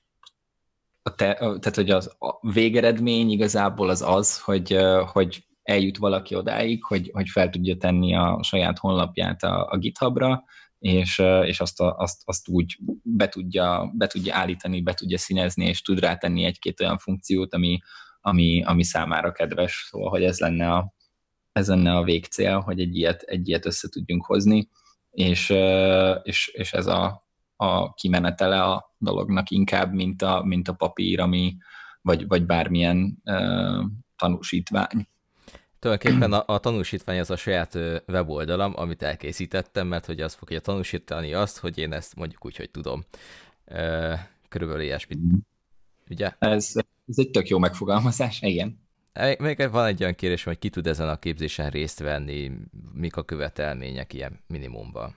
a 1.02 1.14
te, 1.14 1.34
tehát, 1.34 1.74
hogy 1.74 1.90
az 1.90 2.16
a 2.18 2.50
végeredmény 2.52 3.30
igazából 3.30 3.88
az 3.88 4.02
az, 4.02 4.40
hogy, 4.40 4.78
hogy 5.12 5.44
eljut 5.62 5.96
valaki 5.96 6.34
odáig, 6.34 6.84
hogy, 6.84 7.10
hogy 7.12 7.28
fel 7.28 7.50
tudja 7.50 7.76
tenni 7.76 8.14
a 8.14 8.38
saját 8.42 8.78
honlapját 8.78 9.42
a, 9.42 9.68
a 9.70 9.76
GitHubra, 9.76 10.44
és, 10.78 11.18
és 11.44 11.60
azt, 11.60 11.80
a, 11.80 11.96
azt, 11.96 12.22
azt 12.24 12.48
úgy 12.48 12.78
be 13.02 13.28
tudja, 13.28 13.92
be 13.94 14.06
tudja 14.06 14.34
állítani, 14.34 14.82
be 14.82 14.94
tudja 14.94 15.18
színezni, 15.18 15.66
és 15.66 15.82
tud 15.82 15.98
rátenni 15.98 16.44
egy-két 16.44 16.80
olyan 16.80 16.98
funkciót, 16.98 17.54
ami, 17.54 17.78
ami, 18.20 18.62
ami 18.62 18.84
számára 18.84 19.32
kedves. 19.32 19.86
Szóval, 19.90 20.10
hogy 20.10 20.24
ez 20.24 20.38
lenne 20.38 20.72
a, 20.72 20.94
ez 21.52 21.68
lenne 21.68 21.96
a 21.96 22.02
végcél, 22.02 22.60
hogy 22.60 22.80
egy 22.80 22.96
ilyet, 22.96 23.22
egy 23.22 23.48
ilyet 23.48 23.66
össze 23.66 23.88
tudjunk 23.88 24.24
hozni, 24.24 24.68
és, 25.10 25.52
és, 26.22 26.48
és 26.48 26.72
ez 26.72 26.86
a, 26.86 27.26
a 27.56 27.94
kimenetele 27.94 28.62
a 28.62 28.94
dolognak 28.98 29.50
inkább, 29.50 29.92
mint 29.92 30.22
a, 30.22 30.42
mint 30.44 30.68
a 30.68 30.72
papír, 30.72 31.20
ami, 31.20 31.56
vagy, 32.00 32.26
vagy 32.26 32.46
bármilyen 32.46 33.18
uh, 33.24 33.84
tanúsítvány. 34.16 35.08
Tulajdonképpen 35.82 36.32
a, 36.32 36.44
a 36.46 36.58
tanúsítvány 36.58 37.18
az 37.18 37.30
a 37.30 37.36
saját 37.36 37.74
weboldalam, 38.08 38.72
amit 38.76 39.02
elkészítettem, 39.02 39.86
mert 39.86 40.06
hogy 40.06 40.20
az 40.20 40.34
fogja 40.34 40.60
tanúsítani 40.60 41.34
azt, 41.34 41.58
hogy 41.58 41.78
én 41.78 41.92
ezt 41.92 42.14
mondjuk 42.14 42.44
úgy, 42.44 42.56
hogy 42.56 42.70
tudom. 42.70 43.04
Körülbelül 44.48 44.82
ilyesmit. 44.82 45.18
Mhm. 45.18 45.34
Ugye? 46.10 46.32
Ez, 46.38 46.72
ez 47.08 47.18
egy 47.18 47.30
tök 47.30 47.48
jó 47.48 47.58
megfogalmazás, 47.58 48.42
igen. 48.42 48.80
Még 49.38 49.70
van 49.70 49.86
egy 49.86 50.02
olyan 50.02 50.14
kérés, 50.14 50.44
hogy 50.44 50.58
ki 50.58 50.70
tud 50.70 50.86
ezen 50.86 51.08
a 51.08 51.18
képzésen 51.18 51.70
részt 51.70 51.98
venni, 51.98 52.50
mik 52.92 53.16
a 53.16 53.22
követelmények 53.22 54.12
ilyen 54.12 54.40
minimumban? 54.46 55.16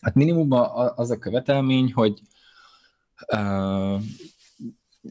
Hát 0.00 0.14
minimumban 0.14 0.92
az 0.96 1.10
a 1.10 1.18
követelmény, 1.18 1.92
hogy 1.92 2.20
uh, 3.32 4.02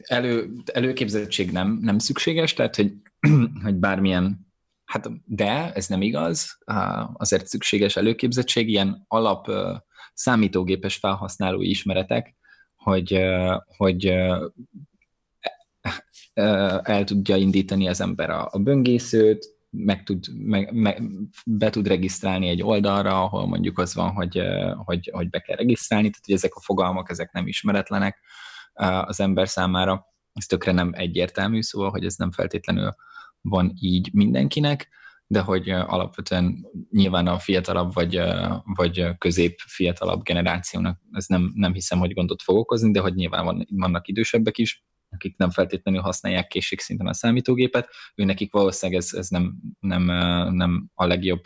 elő, 0.02 0.52
előképzettség 0.72 1.50
nem, 1.50 1.78
nem 1.82 1.98
szükséges, 1.98 2.54
tehát 2.54 2.76
hogy 2.76 2.92
hogy 3.64 3.74
bármilyen, 3.74 4.52
hát 4.84 5.08
de 5.24 5.72
ez 5.72 5.86
nem 5.86 6.02
igaz, 6.02 6.58
azért 7.12 7.46
szükséges 7.46 7.96
előképzettség, 7.96 8.68
ilyen 8.68 9.04
alap 9.08 9.50
számítógépes 10.14 10.96
felhasználói 10.96 11.68
ismeretek, 11.68 12.36
hogy, 12.76 13.20
hogy 13.76 14.06
el 16.82 17.04
tudja 17.04 17.36
indítani 17.36 17.88
az 17.88 18.00
ember 18.00 18.30
a, 18.30 18.48
a 18.52 18.58
böngészőt, 18.58 19.60
meg 19.70 20.02
tud, 20.02 20.24
meg, 20.34 20.72
meg, 20.72 21.02
be 21.46 21.70
tud 21.70 21.86
regisztrálni 21.86 22.48
egy 22.48 22.62
oldalra, 22.62 23.22
ahol 23.22 23.46
mondjuk 23.46 23.78
az 23.78 23.94
van, 23.94 24.10
hogy, 24.10 24.42
hogy, 24.84 25.10
hogy 25.12 25.30
be 25.30 25.40
kell 25.40 25.56
regisztrálni, 25.56 26.10
tehát 26.10 26.24
hogy 26.24 26.34
ezek 26.34 26.54
a 26.54 26.60
fogalmak, 26.60 27.10
ezek 27.10 27.32
nem 27.32 27.46
ismeretlenek, 27.46 28.18
az 29.04 29.20
ember 29.20 29.48
számára. 29.48 30.11
Ez 30.32 30.46
tökre 30.46 30.72
nem 30.72 30.90
egyértelmű, 30.94 31.62
szóval, 31.62 31.90
hogy 31.90 32.04
ez 32.04 32.14
nem 32.14 32.30
feltétlenül 32.30 32.94
van 33.40 33.72
így 33.80 34.10
mindenkinek, 34.12 34.88
de 35.26 35.40
hogy 35.40 35.70
alapvetően 35.70 36.66
nyilván 36.90 37.26
a 37.26 37.38
fiatalabb 37.38 37.94
vagy, 37.94 38.22
vagy 38.64 39.18
közép 39.18 39.58
fiatalabb 39.66 40.22
generációnak 40.22 41.00
ez 41.12 41.26
nem, 41.26 41.52
nem 41.54 41.72
hiszem, 41.72 41.98
hogy 41.98 42.12
gondot 42.12 42.42
fog 42.42 42.56
okozni, 42.56 42.90
de 42.90 43.00
hogy 43.00 43.14
nyilván 43.14 43.44
van, 43.44 43.66
vannak 43.70 44.08
idősebbek 44.08 44.58
is, 44.58 44.84
akik 45.10 45.36
nem 45.36 45.50
feltétlenül 45.50 46.00
használják 46.00 46.46
készségszinten 46.46 47.06
a 47.06 47.14
számítógépet, 47.14 47.88
ő 48.14 48.24
nekik 48.24 48.52
valószínűleg 48.52 49.00
ez, 49.02 49.12
ez 49.12 49.28
nem, 49.28 49.54
nem, 49.80 50.02
nem 50.54 50.90
a 50.94 51.06
legjobb 51.06 51.42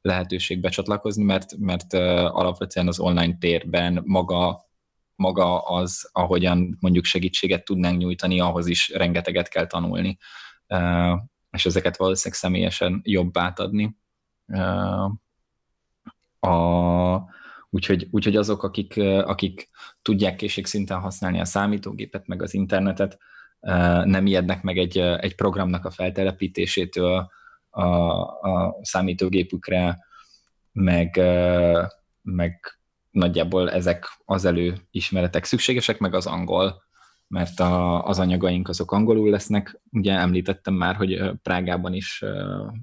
lehetőség 0.00 0.60
becsatlakozni, 0.60 1.24
mert, 1.24 1.56
mert 1.56 1.92
alapvetően 2.32 2.88
az 2.88 2.98
online 2.98 3.36
térben 3.38 4.02
maga 4.04 4.67
maga 5.18 5.60
az, 5.60 6.10
ahogyan 6.12 6.76
mondjuk 6.80 7.04
segítséget 7.04 7.64
tudnánk 7.64 7.98
nyújtani, 7.98 8.40
ahhoz 8.40 8.66
is 8.66 8.88
rengeteget 8.88 9.48
kell 9.48 9.66
tanulni, 9.66 10.18
és 11.50 11.66
ezeket 11.66 11.96
valószínűleg 11.96 12.38
személyesen 12.38 13.00
jobb 13.04 13.38
átadni. 13.38 13.96
A, 16.40 16.56
úgyhogy, 17.70 18.08
úgyhogy 18.10 18.36
azok, 18.36 18.62
akik, 18.62 18.96
akik 19.24 19.68
tudják 20.02 20.36
készségszinten 20.36 21.00
használni 21.00 21.40
a 21.40 21.44
számítógépet, 21.44 22.26
meg 22.26 22.42
az 22.42 22.54
internetet, 22.54 23.18
nem 24.04 24.26
ijednek 24.26 24.62
meg 24.62 24.78
egy, 24.78 24.98
egy 24.98 25.34
programnak 25.34 25.84
a 25.84 25.90
feltelepítésétől 25.90 27.30
a, 27.70 27.82
a 27.82 28.76
számítógépükre, 28.82 30.06
meg, 30.72 31.20
meg 32.22 32.77
nagyjából 33.10 33.70
ezek 33.70 34.06
az 34.24 34.44
előismeretek 34.44 35.44
szükségesek, 35.44 35.98
meg 35.98 36.14
az 36.14 36.26
angol, 36.26 36.82
mert 37.28 37.60
a, 37.60 38.04
az 38.04 38.18
anyagaink 38.18 38.68
azok 38.68 38.92
angolul 38.92 39.30
lesznek. 39.30 39.80
Ugye 39.90 40.12
említettem 40.12 40.74
már, 40.74 40.96
hogy 40.96 41.32
Prágában 41.42 41.94
is 41.94 42.24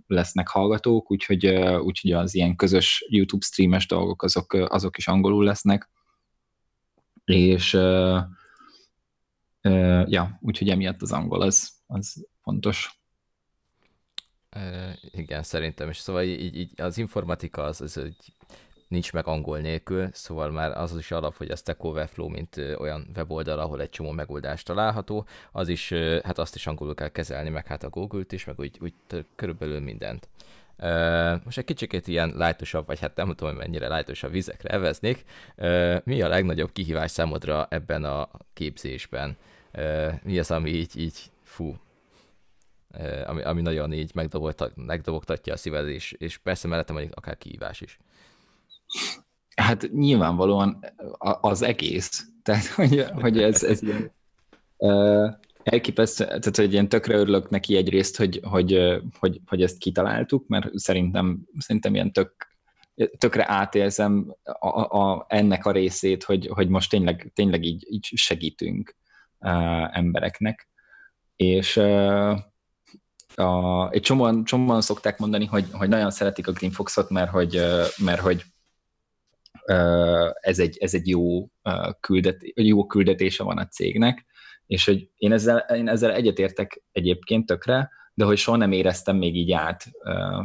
lesznek 0.08 0.48
hallgatók, 0.48 1.12
úgyhogy, 1.12 1.46
úgyhogy 1.80 2.12
az 2.12 2.36
ilyen 2.36 2.56
közös 2.56 3.06
YouTube 3.10 3.46
streames 3.46 3.88
dolgok 3.88 4.24
azok, 4.24 4.54
azok 4.54 4.98
is 4.98 5.08
angolul 5.08 5.44
lesznek. 5.44 5.90
És 7.24 7.74
ja, 10.06 10.40
úgyhogy 10.42 10.70
emiatt 10.70 11.02
az 11.02 11.12
angol 11.12 11.42
az, 11.42 11.72
az 11.88 12.28
fontos. 12.42 13.00
Igen, 15.12 15.44
szerintem 15.44 15.90
is. 15.90 15.98
Szóval 15.98 16.24
így, 16.24 16.56
így 16.56 16.82
az 16.82 16.98
informatika 16.98 17.64
az, 17.64 17.82
az 17.82 17.98
egy 17.98 18.34
nincs 18.88 19.14
meg 19.14 19.28
angol 19.28 19.60
nélkül, 19.60 20.10
szóval 20.12 20.52
már 20.52 20.78
az 20.78 20.98
is 20.98 21.12
alap, 21.12 21.36
hogy 21.36 21.52
a 21.52 21.56
Stack 21.56 21.84
Overflow, 21.84 22.28
mint 22.28 22.58
olyan 22.78 23.08
weboldal, 23.16 23.60
ahol 23.60 23.82
egy 23.82 23.90
csomó 23.90 24.12
megoldás 24.12 24.64
található, 24.64 25.26
az 25.52 25.68
is, 25.68 25.94
hát 26.24 26.38
azt 26.38 26.56
is 26.56 26.68
angolul 26.68 26.96
kell 26.96 27.10
kezelni, 27.10 27.50
meg 27.50 27.68
hát 27.68 27.84
a 27.84 27.90
Google-t 27.90 28.32
is, 28.32 28.46
meg 28.46 28.60
úgy, 28.60 28.78
úgy 28.82 28.94
körülbelül 29.36 29.80
mindent. 29.80 30.30
Most 31.44 31.58
egy 31.58 31.66
kicsikét 31.66 32.08
ilyen 32.08 32.34
lájtosabb, 32.36 32.86
vagy 32.86 33.00
hát 33.00 33.16
nem 33.16 33.28
tudom, 33.28 33.50
hogy 33.56 33.64
mennyire 33.64 33.88
lájtosabb 33.88 34.32
vizekre 34.32 34.70
eveznék. 34.70 35.24
Mi 36.04 36.22
a 36.22 36.28
legnagyobb 36.28 36.72
kihívás 36.72 37.12
számodra 37.12 37.68
ebben 37.70 38.04
a 38.04 38.30
képzésben? 38.54 39.38
Mi 40.24 40.40
az, 40.40 40.52
ami 40.52 40.70
így, 40.70 41.00
így 41.00 41.20
fú, 41.44 41.76
ami, 43.26 43.42
ami 43.42 43.62
nagyon 43.62 43.94
így 43.94 44.12
megdobogtatja 44.76 45.54
a 45.54 45.58
szíved, 45.58 45.88
és, 45.88 46.12
és 46.12 46.38
persze 46.38 46.68
mellettem 46.68 46.96
mondjuk 46.96 47.18
akár 47.18 47.38
kihívás 47.38 47.82
is. 47.82 48.00
Hát 49.56 49.90
nyilvánvalóan 49.92 50.86
az 51.42 51.62
egész. 51.62 52.26
Tehát, 52.44 52.66
hogy, 52.66 53.06
hogy 53.22 53.42
ez, 53.42 53.64
ez 53.64 53.82
ilyen, 53.82 54.12
elképesztő, 55.64 56.26
tehát 56.26 56.56
hogy 56.56 56.72
ilyen 56.72 56.90
tökre 56.90 57.16
örülök 57.16 57.50
neki 57.50 57.76
egyrészt, 57.76 58.18
hogy, 58.18 58.40
hogy, 58.44 59.02
hogy, 59.20 59.40
hogy 59.46 59.62
ezt 59.62 59.78
kitaláltuk, 59.78 60.48
mert 60.48 60.78
szerintem, 60.78 61.40
szerintem 61.58 61.94
ilyen 61.94 62.12
tök, 62.12 62.56
tökre 63.18 63.52
átérzem 63.52 64.36
a, 64.44 64.98
a, 64.98 65.26
ennek 65.30 65.66
a 65.66 65.72
részét, 65.72 66.24
hogy, 66.24 66.48
hogy 66.48 66.68
most 66.68 66.90
tényleg, 66.90 67.32
tényleg 67.34 67.64
így, 67.64 67.86
így 67.90 68.06
segítünk 68.16 68.96
uh, 69.40 69.98
embereknek. 69.98 70.70
És 71.36 71.76
uh, 71.76 72.40
a, 73.36 73.90
egy 73.92 74.02
csomóan, 74.02 74.44
csomóan 74.44 74.82
szokták 74.82 75.18
mondani, 75.18 75.46
hogy, 75.46 75.66
hogy 75.72 75.90
nagyon 75.90 76.12
szeretik 76.12 76.48
a 76.48 76.52
Green 76.52 76.72
Foxot, 76.72 77.10
mert 77.10 77.30
hogy, 77.30 77.62
mert 77.98 78.22
hogy 78.22 78.44
ez 80.40 80.60
egy, 80.60 80.78
ez 80.78 80.94
egy 80.94 81.08
jó, 81.08 81.50
küldet, 82.00 82.38
jó 82.56 82.86
küldetése 82.86 83.44
van 83.44 83.58
a 83.58 83.68
cégnek, 83.68 84.26
és 84.66 84.86
hogy 84.86 85.10
én 85.16 85.32
ezzel, 85.32 85.58
én 85.58 85.88
ezzel 85.88 86.14
egyetértek 86.14 86.84
egyébként 86.92 87.46
tökre, 87.46 87.90
de 88.14 88.26
hogy 88.26 88.38
soha 88.38 88.58
nem 88.58 88.72
éreztem 88.72 89.18
még 89.18 89.36
így 89.36 89.52
át. 89.52 89.86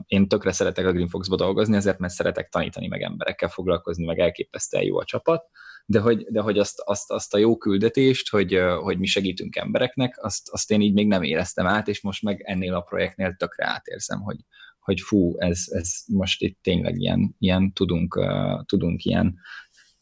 Én 0.06 0.28
tökre 0.28 0.52
szeretek 0.52 0.86
a 0.86 0.92
Greenfox-ba 0.92 1.36
dolgozni, 1.36 1.76
ezért 1.76 1.98
mert 1.98 2.12
szeretek 2.12 2.48
tanítani, 2.48 2.88
meg 2.88 3.02
emberekkel 3.02 3.48
foglalkozni, 3.48 4.04
meg 4.04 4.18
elképesztően 4.18 4.84
jó 4.84 4.98
a 4.98 5.04
csapat, 5.04 5.44
de 5.86 6.00
hogy, 6.00 6.26
de 6.28 6.40
hogy 6.40 6.58
azt, 6.58 6.80
azt, 6.84 7.10
azt 7.10 7.34
a 7.34 7.38
jó 7.38 7.56
küldetést, 7.56 8.30
hogy, 8.30 8.60
hogy 8.80 8.98
mi 8.98 9.06
segítünk 9.06 9.56
embereknek, 9.56 10.24
azt, 10.24 10.48
azt 10.50 10.70
én 10.70 10.80
így 10.80 10.92
még 10.92 11.06
nem 11.06 11.22
éreztem 11.22 11.66
át, 11.66 11.88
és 11.88 12.02
most 12.02 12.22
meg 12.22 12.40
ennél 12.44 12.74
a 12.74 12.80
projektnél 12.80 13.34
tökre 13.34 13.66
átérzem, 13.66 14.20
hogy, 14.20 14.36
hogy 14.80 15.00
fú, 15.00 15.34
ez, 15.38 15.64
ez 15.66 15.90
most 16.06 16.42
itt 16.42 16.58
tényleg 16.62 17.00
ilyen, 17.00 17.34
ilyen 17.38 17.72
tudunk, 17.72 18.16
uh, 18.16 18.64
tudunk 18.64 19.04
ilyen 19.04 19.36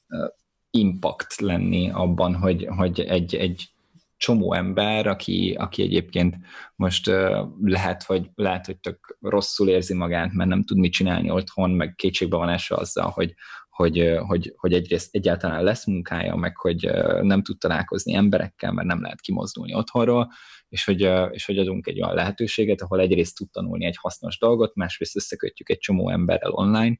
uh, 0.08 0.28
impact 0.70 1.40
lenni 1.40 1.90
abban, 1.90 2.34
hogy, 2.34 2.66
hogy 2.76 3.00
egy, 3.00 3.34
egy 3.34 3.72
csomó 4.16 4.52
ember, 4.52 5.06
aki, 5.06 5.54
aki 5.58 5.82
egyébként 5.82 6.36
most 6.76 7.08
uh, 7.08 7.48
lehet, 7.62 8.02
hogy, 8.02 8.30
lehet, 8.34 8.66
hogy 8.66 8.78
tök 8.78 9.18
rosszul 9.20 9.68
érzi 9.68 9.94
magát, 9.94 10.32
mert 10.32 10.48
nem 10.48 10.64
tud 10.64 10.78
mit 10.78 10.92
csinálni 10.92 11.30
otthon, 11.30 11.70
meg 11.70 11.94
kétségbe 11.94 12.36
van 12.36 12.48
esve 12.48 12.76
azzal, 12.76 13.10
hogy, 13.10 13.34
hogy, 13.78 14.18
hogy, 14.26 14.54
hogy 14.56 14.72
egyrészt 14.72 15.14
egyáltalán 15.14 15.62
lesz 15.62 15.86
munkája, 15.86 16.34
meg 16.34 16.56
hogy 16.56 16.90
nem 17.22 17.42
tud 17.42 17.58
találkozni 17.58 18.14
emberekkel, 18.14 18.72
mert 18.72 18.86
nem 18.86 19.02
lehet 19.02 19.20
kimozdulni 19.20 19.74
otthonról, 19.74 20.32
és 20.68 20.84
hogy, 20.84 21.00
és 21.30 21.44
hogy 21.44 21.58
adunk 21.58 21.86
egy 21.86 22.02
olyan 22.02 22.14
lehetőséget, 22.14 22.80
ahol 22.80 23.00
egyrészt 23.00 23.36
tud 23.36 23.50
tanulni 23.50 23.84
egy 23.84 23.96
hasznos 23.96 24.38
dolgot, 24.38 24.74
másrészt 24.74 25.16
összekötjük 25.16 25.68
egy 25.68 25.78
csomó 25.78 26.10
emberrel 26.10 26.50
online. 26.50 26.98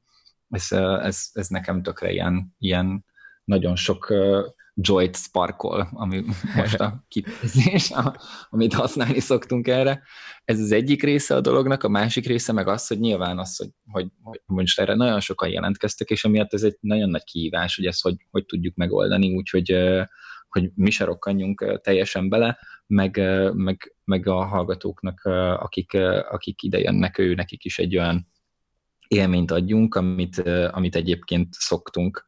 Ez, 0.49 0.71
ez, 1.01 1.29
ez 1.33 1.47
nekem 1.47 1.83
tökre 1.83 2.11
ilyen, 2.11 2.55
ilyen 2.57 3.05
nagyon 3.43 3.75
sok 3.75 4.13
joy 4.81 5.09
sparkol, 5.13 5.89
ami 5.91 6.23
most 6.55 6.79
a 6.79 7.05
kifejezés, 7.07 7.91
amit 8.49 8.73
használni 8.73 9.19
szoktunk 9.19 9.67
erre. 9.67 10.01
Ez 10.45 10.59
az 10.59 10.71
egyik 10.71 11.03
része 11.03 11.35
a 11.35 11.41
dolognak, 11.41 11.83
a 11.83 11.89
másik 11.89 12.25
része 12.25 12.53
meg 12.53 12.67
az, 12.67 12.87
hogy 12.87 12.99
nyilván 12.99 13.39
az, 13.39 13.57
hogy, 13.57 13.69
hogy, 13.91 14.07
hogy 14.21 14.39
most 14.45 14.79
erre 14.79 14.95
nagyon 14.95 15.19
sokan 15.19 15.49
jelentkeztek, 15.49 16.09
és 16.09 16.25
amiatt 16.25 16.53
ez 16.53 16.63
egy 16.63 16.77
nagyon 16.79 17.09
nagy 17.09 17.23
kihívás, 17.23 17.75
hogy 17.75 17.85
ezt 17.85 18.01
hogy, 18.01 18.15
hogy 18.29 18.45
tudjuk 18.45 18.75
megoldani, 18.75 19.35
úgyhogy 19.35 19.75
hogy 20.49 20.71
mi 20.75 20.89
se 20.89 21.05
rokkanjunk 21.05 21.79
teljesen 21.81 22.29
bele, 22.29 22.59
meg, 22.87 23.21
meg, 23.53 23.95
meg 24.03 24.27
a 24.27 24.45
hallgatóknak, 24.45 25.19
akik, 25.59 25.93
akik 26.29 26.61
ide 26.63 26.79
jönnek, 26.79 27.17
ő 27.17 27.33
nekik 27.33 27.63
is 27.63 27.79
egy 27.79 27.97
olyan 27.97 28.27
élményt 29.07 29.51
adjunk, 29.51 29.95
amit, 29.95 30.37
amit 30.71 30.95
egyébként 30.95 31.47
szoktunk 31.51 32.25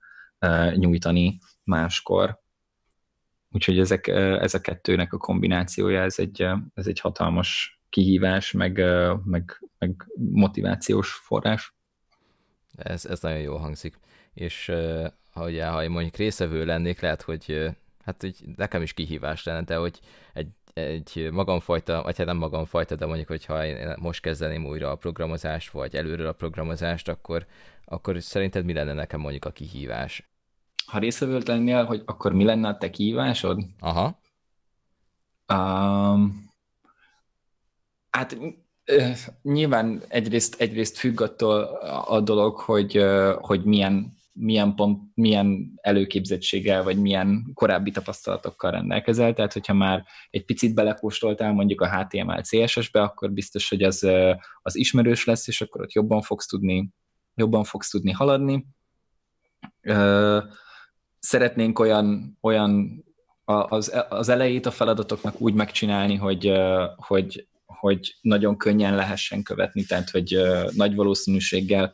nyújtani 0.76 1.38
máskor. 1.72 2.40
Úgyhogy 3.52 3.80
ezek, 3.80 4.08
ez 4.08 4.54
a 4.54 4.62
kettőnek 4.62 5.14
a 5.14 5.18
kombinációja, 5.18 6.02
ez 6.02 6.20
egy, 6.20 6.48
ez 6.74 6.88
egy 6.88 7.00
hatalmas 7.00 7.82
kihívás, 7.90 8.52
meg, 8.52 8.82
meg, 9.24 9.64
meg 9.78 10.12
motivációs 10.16 11.12
forrás. 11.12 11.74
Ez, 12.76 13.06
ez 13.06 13.22
nagyon 13.22 13.40
jó 13.40 13.58
hangzik. 13.58 14.00
És 14.34 14.72
ha, 15.32 15.46
ugye, 15.46 15.68
ha 15.68 15.84
én 15.84 15.90
mondjuk 15.90 16.16
részevő 16.16 16.66
lennék, 16.66 17.00
lehet, 17.00 17.22
hogy 17.22 17.72
hát 18.04 18.22
hogy 18.22 18.36
nekem 18.56 18.82
is 18.82 18.94
kihívás 18.94 19.44
lenne, 19.44 19.62
de 19.62 19.76
hogy 19.76 20.00
egy, 20.34 20.48
egy 20.74 21.30
magamfajta, 21.32 22.02
vagy 22.04 22.18
hát 22.18 22.26
nem 22.26 22.38
magamfajta, 22.38 22.96
de 22.96 23.06
mondjuk, 23.06 23.28
hogyha 23.28 23.66
én 23.66 23.96
most 24.00 24.22
kezdeném 24.22 24.66
újra 24.66 24.92
a 24.92 24.96
programozást, 24.96 25.72
vagy 25.72 25.96
előről 25.96 26.28
a 26.28 26.34
programozást, 26.34 27.08
akkor, 27.08 27.46
akkor 27.86 28.22
szerinted 28.22 28.66
mi 28.66 28.74
lenne 28.74 28.94
nekem 28.94 29.20
mondjuk 29.20 29.46
a 29.46 29.52
kihívás? 29.52 30.31
Ha 30.86 31.00
részevőt 31.00 31.48
lennél, 31.48 31.84
hogy 31.86 32.02
akkor 32.06 32.34
mi 32.34 32.44
lenne 32.44 32.68
a 32.68 32.78
te 32.78 32.90
kihívásod? 32.90 33.64
Aha. 33.80 34.20
Um, 35.54 36.50
hát 38.10 38.38
nyilván 39.42 40.02
egyrészt, 40.08 40.62
egyrészt 40.62 40.98
függ 40.98 41.22
attól 41.22 41.64
a 42.08 42.22
dolog, 42.22 42.60
hogy, 42.60 43.04
hogy 43.42 43.64
milyen 43.64 44.20
milyen, 44.34 44.76
pont, 44.76 45.02
milyen 45.14 45.72
előképzettséggel, 45.82 46.84
vagy 46.84 46.98
milyen 46.98 47.52
korábbi 47.54 47.92
tapasztalatokkal 47.92 48.72
rendelkezel, 48.72 49.34
tehát 49.34 49.54
hogyha 49.54 49.74
már 49.74 50.06
egy 50.30 50.46
picit 50.46 50.74
belekóstoltál 50.74 51.54
mondjuk 51.54 51.82
a 51.82 51.98
HTML, 51.98 52.42
CSS-be, 52.42 53.02
akkor 53.02 53.32
biztos, 53.32 53.70
hogy 53.70 53.84
az, 53.84 54.08
az 54.62 54.76
ismerős 54.76 55.26
lesz, 55.26 55.48
és 55.48 55.62
akkor 55.62 55.82
ott 55.82 55.92
jobban 55.92 56.22
fogsz 56.22 56.46
tudni, 56.46 56.90
jobban 57.36 57.64
fogsz 57.64 57.90
tudni 57.90 58.12
haladni. 58.12 58.66
Szeretnénk 61.24 61.80
olyan, 61.80 62.38
olyan 62.42 63.04
az, 63.46 64.06
az 64.10 64.30
elejét 64.30 64.66
a 64.66 64.72
feladatoknak 64.72 65.42
úgy 65.42 65.54
megcsinálni, 65.54 66.16
hogy, 66.16 66.52
hogy, 66.96 67.48
hogy 67.66 68.18
nagyon 68.22 68.58
könnyen 68.58 68.96
lehessen 68.96 69.44
követni, 69.44 69.84
tehát 69.84 70.10
hogy 70.10 70.42
nagy 70.76 70.96
valószínűséggel 70.96 71.94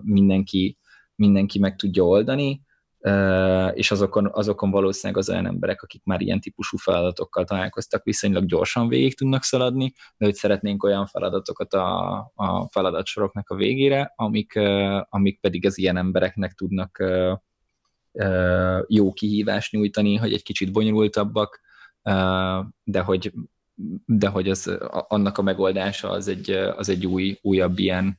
mindenki, 0.00 0.78
mindenki 1.14 1.58
meg 1.58 1.76
tudja 1.76 2.04
oldani, 2.04 2.62
és 3.72 3.90
azokon, 3.90 4.30
azokon 4.32 4.70
valószínűleg 4.70 5.22
az 5.22 5.30
olyan 5.30 5.46
emberek, 5.46 5.82
akik 5.82 6.04
már 6.04 6.20
ilyen 6.20 6.40
típusú 6.40 6.76
feladatokkal 6.76 7.44
találkoztak, 7.44 8.04
viszonylag 8.04 8.46
gyorsan 8.46 8.88
végig 8.88 9.16
tudnak 9.16 9.42
szaladni, 9.42 9.92
de 10.16 10.24
hogy 10.24 10.34
szeretnénk 10.34 10.82
olyan 10.82 11.06
feladatokat 11.06 11.74
a, 11.74 12.16
a 12.34 12.68
feladatsoroknak 12.70 13.48
a 13.48 13.54
végére, 13.54 14.12
amik, 14.16 14.58
amik 15.08 15.40
pedig 15.40 15.66
az 15.66 15.78
ilyen 15.78 15.96
embereknek 15.96 16.52
tudnak 16.52 17.02
jó 18.86 19.12
kihívást 19.12 19.72
nyújtani, 19.72 20.16
hogy 20.16 20.32
egy 20.32 20.42
kicsit 20.42 20.72
bonyolultabbak, 20.72 21.60
de 22.84 23.00
hogy, 23.00 23.32
de 24.06 24.28
hogy 24.28 24.50
az, 24.50 24.78
annak 25.08 25.38
a 25.38 25.42
megoldása 25.42 26.10
az 26.10 26.28
egy, 26.28 26.50
az 26.50 26.88
egy 26.88 27.06
új, 27.06 27.38
újabb 27.42 27.78
ilyen 27.78 28.18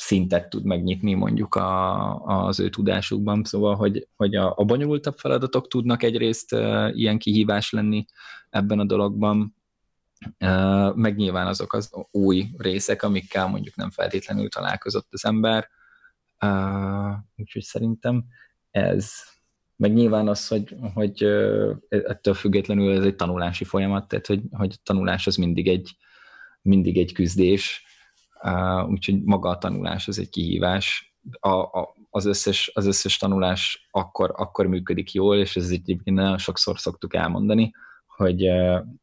szintet 0.00 0.48
tud 0.48 0.64
megnyitni 0.64 1.14
mondjuk 1.14 1.54
a, 1.54 2.14
az 2.46 2.60
ő 2.60 2.70
tudásukban, 2.70 3.44
szóval, 3.44 3.76
hogy, 3.76 4.08
hogy 4.16 4.34
a, 4.34 4.54
a 4.56 4.64
bonyolultabb 4.64 5.18
feladatok 5.18 5.68
tudnak 5.68 6.02
egyrészt 6.02 6.52
uh, 6.52 6.90
ilyen 6.98 7.18
kihívás 7.18 7.70
lenni 7.70 8.04
ebben 8.50 8.78
a 8.78 8.84
dologban, 8.84 9.54
uh, 10.40 10.94
meg 10.94 11.16
nyilván 11.16 11.46
azok 11.46 11.72
az 11.72 11.90
új 12.10 12.46
részek, 12.56 13.02
amikkel 13.02 13.46
mondjuk 13.46 13.76
nem 13.76 13.90
feltétlenül 13.90 14.48
találkozott 14.48 15.08
az 15.10 15.24
ember, 15.24 15.68
uh, 16.44 17.16
úgyhogy 17.36 17.62
szerintem 17.62 18.24
ez, 18.70 19.12
meg 19.76 19.92
nyilván 19.92 20.28
az, 20.28 20.48
hogy, 20.48 20.76
hogy 20.94 21.22
ettől 21.88 22.34
függetlenül 22.34 22.96
ez 22.96 23.04
egy 23.04 23.16
tanulási 23.16 23.64
folyamat, 23.64 24.08
tehát 24.08 24.26
hogy, 24.26 24.42
hogy 24.50 24.74
a 24.76 24.80
tanulás 24.82 25.26
az 25.26 25.36
mindig 25.36 25.68
egy, 25.68 25.96
mindig 26.62 26.98
egy 26.98 27.12
küzdés, 27.12 27.82
Uh, 28.42 28.88
úgyhogy 28.88 29.22
maga 29.22 29.48
a 29.48 29.58
tanulás 29.58 30.08
az 30.08 30.18
egy 30.18 30.28
kihívás. 30.28 31.14
A, 31.40 31.48
a, 31.48 31.94
az, 32.10 32.24
összes, 32.24 32.70
az 32.74 32.86
összes 32.86 33.16
tanulás 33.16 33.88
akkor, 33.90 34.32
akkor 34.36 34.66
működik 34.66 35.12
jól, 35.12 35.36
és 35.36 35.56
ez 35.56 35.70
egyébként 35.70 36.16
nagyon 36.16 36.38
sokszor 36.38 36.78
szoktuk 36.78 37.14
elmondani, 37.14 37.72
hogy 38.18 38.48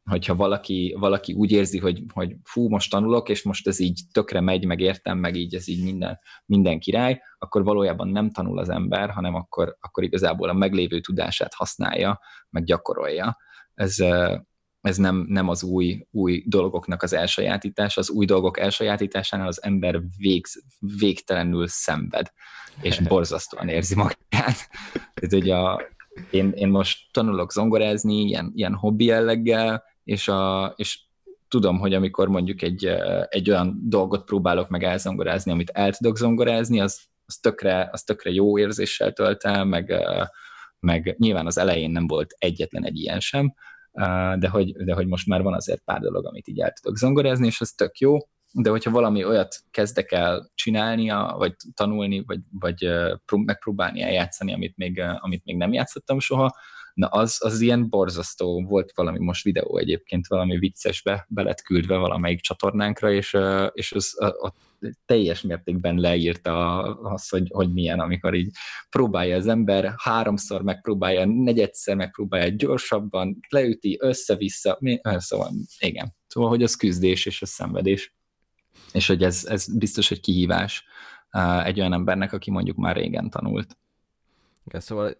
hogyha 0.04 0.34
valaki, 0.34 0.96
valaki 0.98 1.32
úgy 1.32 1.52
érzi, 1.52 1.78
hogy, 1.78 2.02
hogy 2.12 2.36
fú, 2.42 2.68
most 2.68 2.90
tanulok, 2.90 3.28
és 3.28 3.42
most 3.42 3.66
ez 3.66 3.78
így 3.78 4.00
tökre 4.12 4.40
megy, 4.40 4.66
meg 4.66 4.80
értem, 4.80 5.18
meg 5.18 5.36
így 5.36 5.54
ez 5.54 5.68
így 5.68 5.84
minden, 5.84 6.18
minden 6.46 6.78
király, 6.78 7.20
akkor 7.38 7.64
valójában 7.64 8.08
nem 8.08 8.30
tanul 8.30 8.58
az 8.58 8.68
ember, 8.68 9.10
hanem 9.10 9.34
akkor, 9.34 9.76
akkor 9.80 10.04
igazából 10.04 10.48
a 10.48 10.52
meglévő 10.52 11.00
tudását 11.00 11.54
használja, 11.54 12.20
meg 12.50 12.64
gyakorolja. 12.64 13.36
Ez, 13.74 13.96
ez 14.80 14.96
nem, 14.96 15.24
nem 15.28 15.48
az 15.48 15.62
új, 15.62 16.06
új 16.10 16.42
dolgoknak 16.46 17.02
az 17.02 17.12
elsajátítása, 17.12 18.00
az 18.00 18.10
új 18.10 18.24
dolgok 18.24 18.58
elsajátításánál 18.58 19.46
az 19.46 19.62
ember 19.62 20.00
vég, 20.16 20.46
végtelenül 20.98 21.66
szenved, 21.66 22.30
és 22.80 22.98
borzasztóan 22.98 23.68
érzi 23.68 23.94
magát. 23.94 24.68
Ez 25.14 25.32
ugye 25.32 25.54
a, 25.54 25.95
én, 26.30 26.50
én 26.54 26.68
most 26.68 27.12
tanulok 27.12 27.52
zongorázni, 27.52 28.20
ilyen, 28.20 28.52
ilyen 28.54 28.74
hobbi 28.74 29.04
jelleggel, 29.04 29.84
és, 30.04 30.28
a, 30.28 30.72
és 30.76 31.00
tudom, 31.48 31.78
hogy 31.78 31.94
amikor 31.94 32.28
mondjuk 32.28 32.62
egy, 32.62 32.84
egy 33.28 33.50
olyan 33.50 33.80
dolgot 33.82 34.24
próbálok 34.24 34.68
meg 34.68 34.82
elzongorázni, 34.82 35.52
amit 35.52 35.70
el 35.70 35.92
tudok 35.92 36.16
zongorázni, 36.16 36.80
az, 36.80 37.00
az, 37.26 37.36
tökre, 37.36 37.88
az 37.92 38.02
tökre 38.02 38.30
jó 38.30 38.58
érzéssel 38.58 39.12
tölt 39.12 39.44
el, 39.44 39.64
meg, 39.64 39.94
meg 40.80 41.14
nyilván 41.18 41.46
az 41.46 41.58
elején 41.58 41.90
nem 41.90 42.06
volt 42.06 42.34
egyetlen 42.38 42.84
egy 42.84 42.98
ilyen 42.98 43.20
sem, 43.20 43.54
de 44.38 44.48
hogy, 44.48 44.72
de 44.72 44.94
hogy 44.94 45.06
most 45.06 45.26
már 45.26 45.42
van 45.42 45.54
azért 45.54 45.84
pár 45.84 46.00
dolog, 46.00 46.26
amit 46.26 46.48
így 46.48 46.60
el 46.60 46.72
tudok 46.72 46.96
zongorázni, 46.96 47.46
és 47.46 47.60
ez 47.60 47.70
tök 47.70 47.98
jó, 47.98 48.16
de 48.58 48.70
hogyha 48.70 48.90
valami 48.90 49.24
olyat 49.24 49.56
kezdek 49.70 50.12
el 50.12 50.50
csinálni, 50.54 51.10
vagy 51.38 51.54
tanulni, 51.74 52.22
vagy, 52.26 52.40
vagy 52.50 52.88
megpróbálni 53.30 54.02
eljátszani, 54.02 54.52
amit 54.52 54.76
még, 54.76 55.02
amit 55.20 55.44
még 55.44 55.56
nem 55.56 55.72
játszottam 55.72 56.18
soha, 56.18 56.56
na 56.94 57.06
az, 57.06 57.38
az 57.40 57.60
ilyen 57.60 57.88
borzasztó. 57.88 58.64
Volt 58.68 58.92
valami 58.94 59.18
most 59.18 59.44
videó 59.44 59.78
egyébként, 59.78 60.26
valami 60.26 60.58
viccesbe 60.58 61.26
be 61.28 61.42
lett 61.42 61.62
küldve 61.62 61.96
valamelyik 61.96 62.40
csatornánkra, 62.40 63.12
és, 63.12 63.36
és 63.72 63.92
az, 63.92 64.20
a, 64.20 64.26
a 64.26 64.54
teljes 65.06 65.42
mértékben 65.42 65.98
leírta 65.98 66.82
azt, 66.94 67.30
hogy, 67.30 67.50
hogy 67.52 67.72
milyen, 67.72 68.00
amikor 68.00 68.34
így 68.34 68.50
próbálja 68.90 69.36
az 69.36 69.46
ember, 69.46 69.94
háromszor 69.96 70.62
megpróbálja, 70.62 71.24
negyedszer 71.24 71.96
megpróbálja 71.96 72.54
gyorsabban, 72.56 73.38
leüti, 73.48 73.96
össze-vissza, 74.00 74.78
szóval 75.02 75.50
igen. 75.78 76.14
Szóval, 76.26 76.48
hogy 76.48 76.62
az 76.62 76.76
küzdés 76.76 77.26
és 77.26 77.42
a 77.42 77.46
szenvedés. 77.46 78.15
És 78.96 79.06
hogy 79.06 79.22
ez, 79.22 79.44
ez 79.44 79.76
biztos, 79.78 80.08
hogy 80.08 80.20
kihívás 80.20 80.84
egy 81.64 81.78
olyan 81.78 81.92
embernek, 81.92 82.32
aki 82.32 82.50
mondjuk 82.50 82.76
már 82.76 82.96
régen 82.96 83.30
tanult. 83.30 83.76
Igen, 84.66 84.80
szóval 84.80 85.16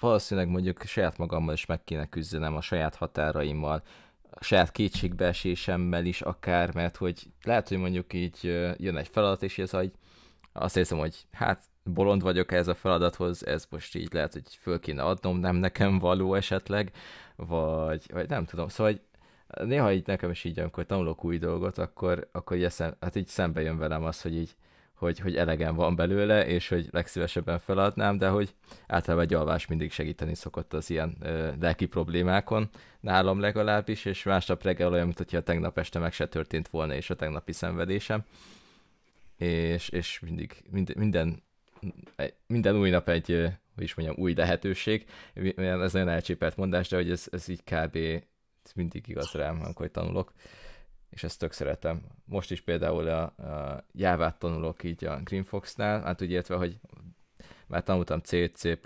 valószínűleg 0.00 0.50
mondjuk 0.50 0.82
saját 0.82 1.18
magammal 1.18 1.54
is 1.54 1.66
meg 1.66 1.84
kéne 1.84 2.06
küzdenem 2.06 2.56
a 2.56 2.60
saját 2.60 2.94
határaimmal, 2.94 3.82
a 4.30 4.44
saját 4.44 4.72
kétségbeesésemmel 4.72 6.04
is 6.04 6.20
akár, 6.20 6.74
mert 6.74 6.96
hogy 6.96 7.26
lehet, 7.42 7.68
hogy 7.68 7.78
mondjuk 7.78 8.12
így 8.12 8.38
jön 8.76 8.96
egy 8.96 9.08
feladat, 9.08 9.42
és 9.42 9.58
ez 9.58 9.70
hogy 9.70 9.92
azt 10.52 10.76
érzem, 10.76 10.98
hogy 10.98 11.26
hát 11.32 11.64
bolond 11.84 12.22
vagyok 12.22 12.52
ez 12.52 12.68
a 12.68 12.74
feladathoz, 12.74 13.46
ez 13.46 13.66
most 13.70 13.96
így 13.96 14.12
lehet, 14.12 14.32
hogy 14.32 14.42
föl 14.60 14.80
kéne 14.80 15.02
adnom, 15.02 15.38
nem 15.38 15.56
nekem 15.56 15.98
való 15.98 16.34
esetleg, 16.34 16.92
vagy, 17.36 18.04
vagy 18.12 18.28
nem 18.28 18.44
tudom, 18.44 18.68
szóval 18.68 18.92
hogy 18.92 19.00
néha 19.46 19.92
így 19.92 20.06
nekem 20.06 20.30
is 20.30 20.44
így, 20.44 20.58
amikor 20.58 20.86
tanulok 20.86 21.24
új 21.24 21.38
dolgot, 21.38 21.78
akkor, 21.78 22.28
akkor 22.32 22.56
így, 22.56 22.64
eszem, 22.64 22.94
hát 23.00 23.16
így 23.16 23.26
szembe 23.26 23.60
jön 23.60 23.78
velem 23.78 24.04
az, 24.04 24.22
hogy 24.22 24.34
így 24.36 24.56
hogy, 24.96 25.18
hogy 25.18 25.36
elegem 25.36 25.74
van 25.74 25.96
belőle, 25.96 26.46
és 26.46 26.68
hogy 26.68 26.88
legszívesebben 26.90 27.58
feladnám, 27.58 28.18
de 28.18 28.28
hogy 28.28 28.54
általában 28.86 29.24
egy 29.24 29.34
alvás 29.34 29.66
mindig 29.66 29.92
segíteni 29.92 30.34
szokott 30.34 30.72
az 30.72 30.90
ilyen 30.90 31.16
ö, 31.20 31.50
lelki 31.60 31.86
problémákon, 31.86 32.68
nálam 33.00 33.40
legalábbis, 33.40 34.04
és 34.04 34.22
másnap 34.22 34.62
reggel 34.62 34.92
olyan, 34.92 35.04
mint 35.04 35.18
hogyha 35.18 35.40
tegnap 35.40 35.78
este 35.78 35.98
meg 35.98 36.12
se 36.12 36.26
történt 36.26 36.68
volna, 36.68 36.94
és 36.94 37.10
a 37.10 37.14
tegnapi 37.14 37.52
szenvedésem. 37.52 38.24
És, 39.36 39.88
és 39.88 40.20
mindig, 40.20 40.64
minden, 40.70 40.96
minden, 40.98 41.42
minden 42.46 42.76
új 42.76 42.90
nap 42.90 43.08
egy, 43.08 43.52
hogy 43.74 43.84
is 43.84 43.94
mondjam, 43.94 44.18
új 44.18 44.34
lehetőség. 44.34 45.06
Ez 45.56 45.92
nagyon 45.92 46.08
elcsépelt 46.08 46.56
mondás, 46.56 46.88
de 46.88 46.96
hogy 46.96 47.10
ez, 47.10 47.26
ez 47.30 47.48
így 47.48 47.62
kb. 47.64 47.98
Mindig 48.74 49.08
igaz 49.08 49.32
rám, 49.32 49.60
amikor 49.64 49.90
tanulok 49.90 50.32
és 51.10 51.24
ezt 51.24 51.38
tök 51.38 51.52
szeretem. 51.52 52.00
Most 52.24 52.50
is 52.50 52.60
például 52.60 53.08
a, 53.08 53.22
a 53.22 53.84
Jávát 53.92 54.38
tanulok 54.38 54.84
így 54.84 55.04
a 55.04 55.20
GreenFox-nál, 55.24 56.02
hát 56.02 56.22
úgy 56.22 56.30
értve, 56.30 56.56
hogy 56.56 56.78
már 57.66 57.82
tanultam 57.82 58.20
C, 58.20 58.52
C++, 58.52 58.78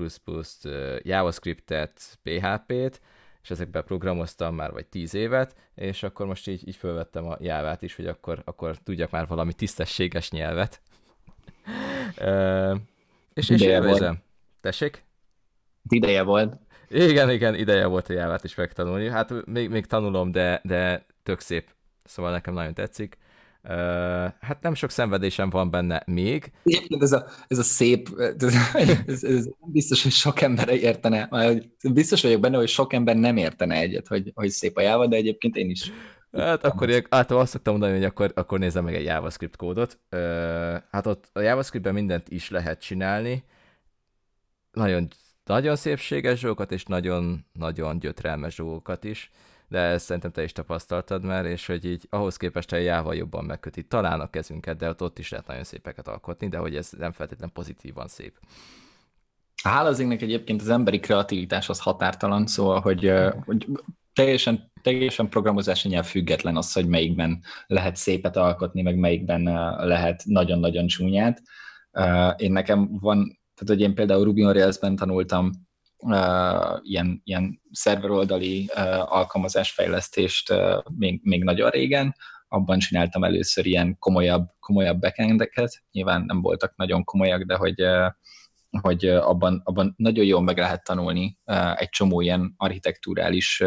JavaScript-et, 1.03 2.19
PHP-t, 2.23 3.01
és 3.43 3.51
ezekben 3.51 3.85
programoztam 3.85 4.55
már 4.55 4.73
vagy 4.73 4.87
tíz 4.87 5.15
évet, 5.15 5.57
és 5.75 6.03
akkor 6.03 6.27
most 6.27 6.49
így, 6.49 6.69
így 6.69 6.77
felvettem 6.77 7.27
a 7.27 7.37
jávát 7.41 7.83
is, 7.83 7.97
hogy 7.97 8.07
akkor, 8.07 8.43
akkor 8.45 8.79
tudjak 8.79 9.11
már 9.11 9.27
valami 9.27 9.53
tisztességes 9.53 10.31
nyelvet. 10.31 10.81
e, 12.17 12.77
és, 13.35 13.49
és 13.49 13.61
élvezem. 13.61 14.23
Tessék? 14.61 15.05
Ideje 15.89 16.23
volt. 16.23 16.57
Igen, 16.91 17.31
igen, 17.31 17.55
ideje 17.55 17.87
volt 17.87 18.09
a 18.09 18.13
jávát 18.13 18.45
is 18.45 18.55
megtanulni. 18.55 19.09
Hát 19.09 19.47
még, 19.47 19.69
még 19.69 19.87
tanulom, 19.87 20.33
de, 20.33 20.61
de 20.65 21.07
tök 21.23 21.41
szép 21.41 21.69
szóval 22.11 22.31
nekem 22.31 22.55
nagyon 22.55 22.75
tetszik. 22.75 23.19
Uh, 23.65 23.71
hát 24.41 24.59
nem 24.61 24.75
sok 24.75 24.91
szenvedésem 24.91 25.51
van 25.51 25.71
benne 25.71 26.03
még. 26.07 26.53
Egyébként 26.65 27.03
ez 27.03 27.13
a, 27.13 27.27
ez 27.49 27.59
a 27.59 27.63
szép, 27.63 28.09
ez, 29.07 29.25
ez 29.25 29.49
biztos, 29.67 30.03
hogy 30.03 30.13
sok 30.13 30.41
ember 30.41 30.69
értene, 30.69 31.29
biztos 31.93 32.23
vagyok 32.23 32.41
benne, 32.41 32.57
hogy 32.57 32.69
sok 32.69 32.93
ember 32.93 33.17
nem 33.17 33.37
értene 33.37 33.75
egyet, 33.75 34.07
hogy, 34.07 34.33
hogy 34.35 34.51
szép 34.51 34.77
a 34.77 34.81
Java, 34.81 35.07
de 35.07 35.17
egyébként 35.17 35.57
én 35.57 35.71
is. 35.71 35.93
Hát 36.33 36.65
akkor 36.65 36.89
én 36.89 37.07
általában 37.09 37.41
azt 37.41 37.53
szoktam 37.53 37.73
mondani, 37.73 37.95
hogy 37.95 38.05
akkor, 38.05 38.33
akkor 38.35 38.59
nézzem 38.59 38.85
meg 38.85 38.95
egy 38.95 39.05
JavaScript 39.05 39.57
kódot. 39.57 39.99
Uh, 40.11 40.21
hát 40.91 41.07
ott 41.07 41.31
a 41.33 41.41
JavaScriptben 41.41 41.95
mindent 41.95 42.29
is 42.29 42.51
lehet 42.51 42.81
csinálni. 42.81 43.45
Nagyon, 44.73 45.09
nagyon 45.51 45.77
szépséges 45.77 46.41
dolgokat, 46.41 46.73
és 46.73 46.85
nagyon-nagyon 46.85 47.99
gyötrelmes 47.99 48.57
dolgokat 48.57 49.05
is 49.05 49.31
de 49.71 49.79
ezt 49.79 50.05
szerintem 50.05 50.31
te 50.31 50.43
is 50.43 50.53
tapasztaltad 50.53 51.25
már, 51.25 51.45
és 51.45 51.67
hogy 51.67 51.85
így 51.85 52.07
ahhoz 52.11 52.37
képest 52.37 52.73
a 52.73 52.77
jával 52.77 53.15
jobban 53.15 53.45
megköti 53.45 53.83
talán 53.83 54.21
a 54.21 54.31
kezünket, 54.31 54.77
de 54.77 54.89
ott, 54.89 55.03
ott 55.03 55.19
is 55.19 55.31
lehet 55.31 55.47
nagyon 55.47 55.65
szépeket 55.65 56.09
alkotni, 56.09 56.49
de 56.49 56.59
hogy 56.59 56.77
ez 56.77 56.91
nem 56.99 57.13
feltétlenül 57.13 57.55
pozitívan 57.55 58.09
szép. 58.09 58.39
Hála 59.63 59.89
az 59.89 60.01
egyébként 60.01 60.61
az 60.61 60.69
emberi 60.69 60.99
kreativitás 61.01 61.69
az 61.69 61.81
határtalan, 61.81 62.47
szóval, 62.47 62.81
hogy, 62.81 63.13
hogy 63.45 63.67
teljesen, 64.13 64.73
teljesen 64.83 65.29
programozási 65.29 65.89
nyelv 65.89 66.07
független 66.07 66.57
az, 66.57 66.73
hogy 66.73 66.87
melyikben 66.87 67.43
lehet 67.67 67.97
szépet 67.97 68.37
alkotni, 68.37 68.83
meg 68.83 68.97
melyikben 68.97 69.43
lehet 69.87 70.23
nagyon-nagyon 70.25 70.87
csúnyát. 70.87 71.43
Én 72.37 72.53
nekem 72.53 72.99
van, 73.01 73.40
tehát 73.61 73.75
hogy 73.75 73.81
én 73.81 73.95
például 73.95 74.25
Ruby 74.25 74.45
on 74.45 74.53
Rails-ben 74.53 74.97
tanultam 74.97 75.51
uh, 75.97 76.79
ilyen, 76.83 77.21
ilyen 77.25 77.61
szerveroldali 77.73 78.71
uh, 78.75 79.15
alkalmazásfejlesztést 79.15 80.51
uh, 80.51 80.83
még, 80.97 81.21
még 81.23 81.45
nagyon 81.45 81.71
régen, 81.71 82.15
abban 82.49 82.79
csináltam 82.79 83.25
először 83.25 83.67
ilyen 83.67 83.99
komolyabb, 83.99 84.49
komolyabb 84.61 85.01
backendeket, 85.01 85.83
nyilván 85.93 86.23
nem 86.27 86.41
voltak 86.41 86.77
nagyon 86.77 87.05
komolyak, 87.05 87.43
de 87.43 87.55
hogy, 87.55 87.85
hogy 88.81 89.07
abban, 89.07 89.61
abban 89.65 89.95
nagyon 89.97 90.25
jól 90.25 90.43
meg 90.43 90.59
lehet 90.59 90.85
tanulni 90.85 91.39
egy 91.75 91.89
csomó 91.89 92.21
ilyen 92.21 92.55
architektúrális 92.57 93.63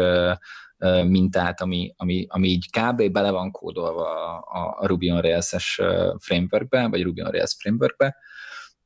mintát, 1.06 1.60
ami, 1.60 1.94
ami, 1.96 2.26
ami 2.28 2.48
így 2.48 2.70
kb. 2.70 3.10
bele 3.12 3.30
van 3.30 3.50
kódolva 3.50 4.38
a, 4.38 4.76
a 4.78 4.86
Ruby 4.86 5.10
on 5.10 5.20
Rails-es 5.20 5.80
frameworkbe, 6.18 6.88
vagy 6.88 7.02
Ruby 7.02 7.22
on 7.22 7.30
Rails 7.30 7.56
frameworkbe, 7.58 8.16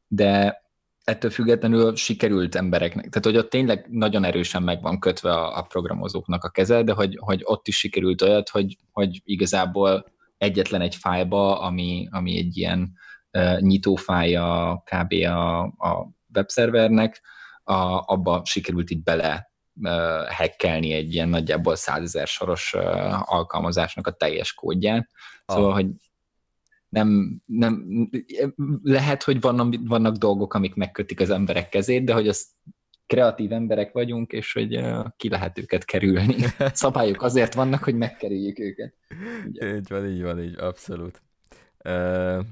de 0.06 0.62
ettől 1.08 1.30
függetlenül 1.30 1.96
sikerült 1.96 2.54
embereknek, 2.54 3.08
tehát 3.08 3.24
hogy 3.24 3.36
ott 3.36 3.50
tényleg 3.50 3.86
nagyon 3.90 4.24
erősen 4.24 4.62
meg 4.62 4.82
van 4.82 4.98
kötve 4.98 5.32
a, 5.32 5.58
a 5.58 5.62
programozóknak 5.62 6.44
a 6.44 6.50
keze, 6.50 6.82
de 6.82 6.92
hogy, 6.92 7.18
hogy 7.20 7.40
ott 7.44 7.68
is 7.68 7.78
sikerült 7.78 8.22
olyat, 8.22 8.48
hogy, 8.48 8.76
hogy 8.92 9.20
igazából 9.24 10.04
egyetlen 10.38 10.80
egy 10.80 10.94
fájba, 10.94 11.60
ami, 11.60 12.08
ami 12.10 12.38
egy 12.38 12.56
ilyen 12.56 12.92
uh, 13.32 13.60
nyitófája 13.60 14.82
kb. 14.84 15.12
a, 15.12 15.60
a 15.62 16.10
webszervernek, 16.34 17.22
a, 17.64 18.02
abba 18.12 18.42
sikerült 18.44 18.90
így 18.90 19.02
bele 19.02 19.50
uh, 19.82 20.30
hackelni 20.30 20.92
egy 20.92 21.14
ilyen 21.14 21.28
nagyjából 21.28 21.76
százezer 21.76 22.26
soros 22.26 22.74
uh, 22.74 23.32
alkalmazásnak 23.32 24.06
a 24.06 24.12
teljes 24.12 24.54
kódját. 24.54 25.10
Szóval, 25.46 25.70
ah. 25.70 25.74
hogy 25.74 25.86
nem, 26.88 27.40
nem, 27.46 27.84
lehet, 28.82 29.22
hogy 29.22 29.40
vannak, 29.40 29.74
vannak 29.84 30.16
dolgok, 30.16 30.54
amik 30.54 30.74
megkötik 30.74 31.20
az 31.20 31.30
emberek 31.30 31.68
kezét, 31.68 32.04
de 32.04 32.12
hogy 32.12 32.28
az 32.28 32.48
kreatív 33.06 33.52
emberek 33.52 33.92
vagyunk, 33.92 34.32
és 34.32 34.52
hogy 34.52 34.76
uh, 34.76 35.06
ki 35.16 35.28
lehet 35.28 35.58
őket 35.58 35.84
kerülni. 35.84 36.36
Szabályok 36.72 37.22
azért 37.22 37.54
vannak, 37.54 37.84
hogy 37.84 37.94
megkerüljük 37.94 38.58
őket. 38.58 38.94
Ugye? 39.46 39.76
Így 39.76 39.88
van, 39.88 40.06
így 40.06 40.22
van, 40.22 40.42
így, 40.42 40.58
abszolút. 40.58 41.22
Uh, 41.84 42.44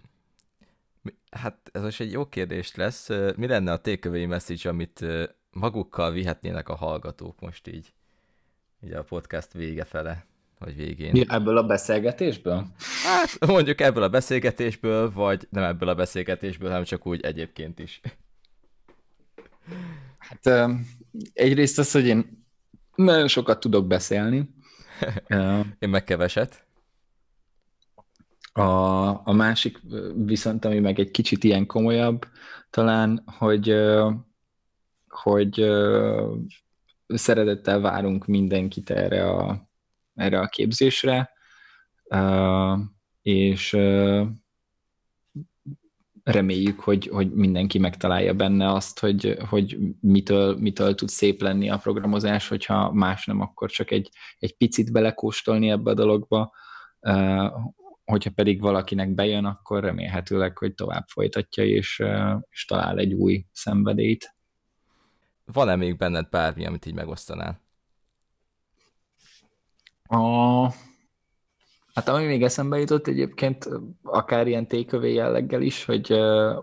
hát 1.30 1.70
ez 1.72 1.82
most 1.82 2.00
egy 2.00 2.12
jó 2.12 2.26
kérdés 2.26 2.74
lesz. 2.74 3.08
Mi 3.36 3.46
lenne 3.46 3.72
a 3.72 3.80
takeaway 3.80 4.26
message, 4.26 4.68
amit 4.68 5.04
magukkal 5.50 6.12
vihetnének 6.12 6.68
a 6.68 6.74
hallgatók 6.74 7.40
most 7.40 7.68
így, 7.68 7.92
így 8.84 8.92
a 8.92 9.02
podcast 9.02 9.52
vége 9.52 9.84
fele? 9.84 10.26
Vagy 10.58 10.76
végén. 10.76 11.10
Mi, 11.12 11.24
ebből 11.28 11.56
a 11.56 11.66
beszélgetésből? 11.66 12.66
Hát 13.04 13.46
mondjuk 13.46 13.80
ebből 13.80 14.02
a 14.02 14.08
beszélgetésből, 14.08 15.12
vagy 15.12 15.46
nem 15.50 15.64
ebből 15.64 15.88
a 15.88 15.94
beszélgetésből, 15.94 16.68
hanem 16.68 16.84
csak 16.84 17.06
úgy 17.06 17.24
egyébként 17.24 17.78
is. 17.78 18.00
Hát 20.18 20.70
egyrészt 21.32 21.78
az, 21.78 21.92
hogy 21.92 22.06
én 22.06 22.46
nagyon 22.94 23.28
sokat 23.28 23.60
tudok 23.60 23.86
beszélni. 23.86 24.54
én 25.78 25.88
meg 25.88 26.04
keveset. 26.04 26.64
A, 28.52 28.62
a 29.28 29.32
másik 29.32 29.80
viszont, 30.14 30.64
ami 30.64 30.78
meg 30.78 30.98
egy 30.98 31.10
kicsit 31.10 31.44
ilyen 31.44 31.66
komolyabb, 31.66 32.26
talán, 32.70 33.22
hogy, 33.26 33.74
hogy 35.08 35.66
szeretettel 37.06 37.80
várunk 37.80 38.26
mindenkit 38.26 38.90
erre 38.90 39.30
a 39.30 39.68
erre 40.16 40.40
a 40.40 40.46
képzésre, 40.46 41.30
és 43.22 43.76
reméljük, 46.22 46.80
hogy, 46.80 47.06
hogy 47.06 47.32
mindenki 47.32 47.78
megtalálja 47.78 48.34
benne 48.34 48.72
azt, 48.72 48.98
hogy, 48.98 49.36
hogy 49.48 49.78
mitől, 50.00 50.56
mitől 50.58 50.94
tud 50.94 51.08
szép 51.08 51.40
lenni 51.40 51.70
a 51.70 51.78
programozás, 51.78 52.48
hogyha 52.48 52.92
más 52.92 53.26
nem, 53.26 53.40
akkor 53.40 53.70
csak 53.70 53.90
egy, 53.90 54.10
egy 54.38 54.56
picit 54.56 54.92
belekóstolni 54.92 55.70
ebbe 55.70 55.90
a 55.90 55.94
dologba, 55.94 56.52
hogyha 58.04 58.30
pedig 58.34 58.60
valakinek 58.60 59.14
bejön, 59.14 59.44
akkor 59.44 59.82
remélhetőleg, 59.82 60.58
hogy 60.58 60.74
tovább 60.74 61.04
folytatja, 61.06 61.64
és, 61.64 62.02
és 62.50 62.64
talál 62.64 62.98
egy 62.98 63.12
új 63.12 63.44
szenvedélyt. 63.52 64.34
Van-e 65.44 65.76
még 65.76 65.96
benned 65.96 66.28
bármi, 66.28 66.66
amit 66.66 66.86
így 66.86 66.94
megosztanál? 66.94 67.60
A... 70.06 70.64
Hát 71.94 72.08
ami 72.08 72.24
még 72.24 72.42
eszembe 72.42 72.78
jutott 72.78 73.06
egyébként, 73.06 73.68
akár 74.02 74.46
ilyen 74.46 74.66
tékövé 74.66 75.12
jelleggel 75.12 75.62
is, 75.62 75.84
hogy, 75.84 76.14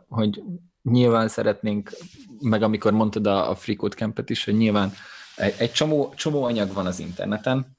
hogy 0.08 0.42
nyilván 0.82 1.28
szeretnénk, 1.28 1.92
meg 2.40 2.62
amikor 2.62 2.92
mondtad 2.92 3.28
a, 3.28 3.50
a 3.50 3.56
Free 3.56 3.76
Campet 3.76 4.30
is, 4.30 4.46
hogy 4.46 4.58
nyilván 4.58 4.92
egy, 5.36 5.54
egy 5.58 5.72
csomó, 5.72 6.14
csomó 6.16 6.44
anyag 6.44 6.74
van 6.74 6.86
az 6.86 7.00
interneten, 7.00 7.76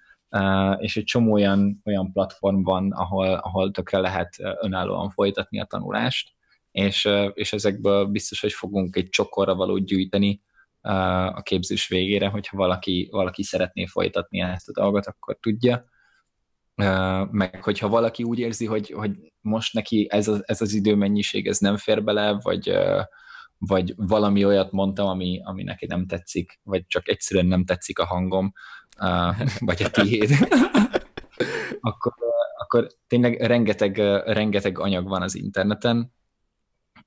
és 0.79 0.97
egy 0.97 1.05
csomó 1.05 1.33
olyan, 1.33 1.81
olyan 1.85 2.13
platform 2.13 2.63
van, 2.63 2.93
ahol, 2.93 3.35
ahol 3.35 3.71
tökre 3.71 3.99
lehet 3.99 4.37
önállóan 4.61 5.11
folytatni 5.11 5.61
a 5.61 5.65
tanulást, 5.65 6.33
és, 6.71 7.09
és 7.35 7.53
ezekből 7.53 8.07
biztos, 8.07 8.41
hogy 8.41 8.53
fogunk 8.53 8.97
egy 8.97 9.09
csokorra 9.09 9.55
való 9.55 9.79
gyűjteni, 9.79 10.43
a 10.85 11.43
képzés 11.43 11.89
végére, 11.89 12.29
hogyha 12.29 12.57
valaki, 12.57 13.09
valaki 13.11 13.43
szeretné 13.43 13.87
folytatni 13.87 14.41
ezt 14.41 14.69
a 14.69 14.73
dolgot, 14.73 15.07
akkor 15.07 15.37
tudja. 15.41 15.85
Meg 17.31 17.63
hogyha 17.63 17.89
valaki 17.89 18.23
úgy 18.23 18.39
érzi, 18.39 18.67
hogy, 18.67 18.91
hogy 18.91 19.33
most 19.41 19.75
neki 19.75 20.07
ez 20.11 20.29
az, 20.29 20.43
ez 20.47 20.61
az 20.61 20.73
időmennyiség, 20.73 21.47
ez 21.47 21.59
nem 21.59 21.77
fér 21.77 22.05
bele, 22.05 22.39
vagy, 22.43 22.79
vagy 23.59 23.93
valami 23.97 24.45
olyat 24.45 24.73
mondtam, 24.73 25.07
ami, 25.07 25.41
ami 25.45 25.63
neki 25.63 25.87
nem 25.87 26.07
tetszik, 26.07 26.61
vagy 26.63 26.87
csak 26.87 27.09
egyszerűen 27.09 27.47
nem 27.47 27.65
tetszik 27.65 27.99
a 27.99 28.07
hangom, 28.07 28.53
vagy 29.59 29.83
a 29.83 29.91
tiéd, 29.91 30.31
akkor, 31.81 32.13
akkor 32.59 32.87
tényleg 33.07 33.41
rengeteg, 33.41 33.99
rengeteg 34.27 34.79
anyag 34.79 35.09
van 35.09 35.23
az 35.23 35.35
interneten, 35.35 36.13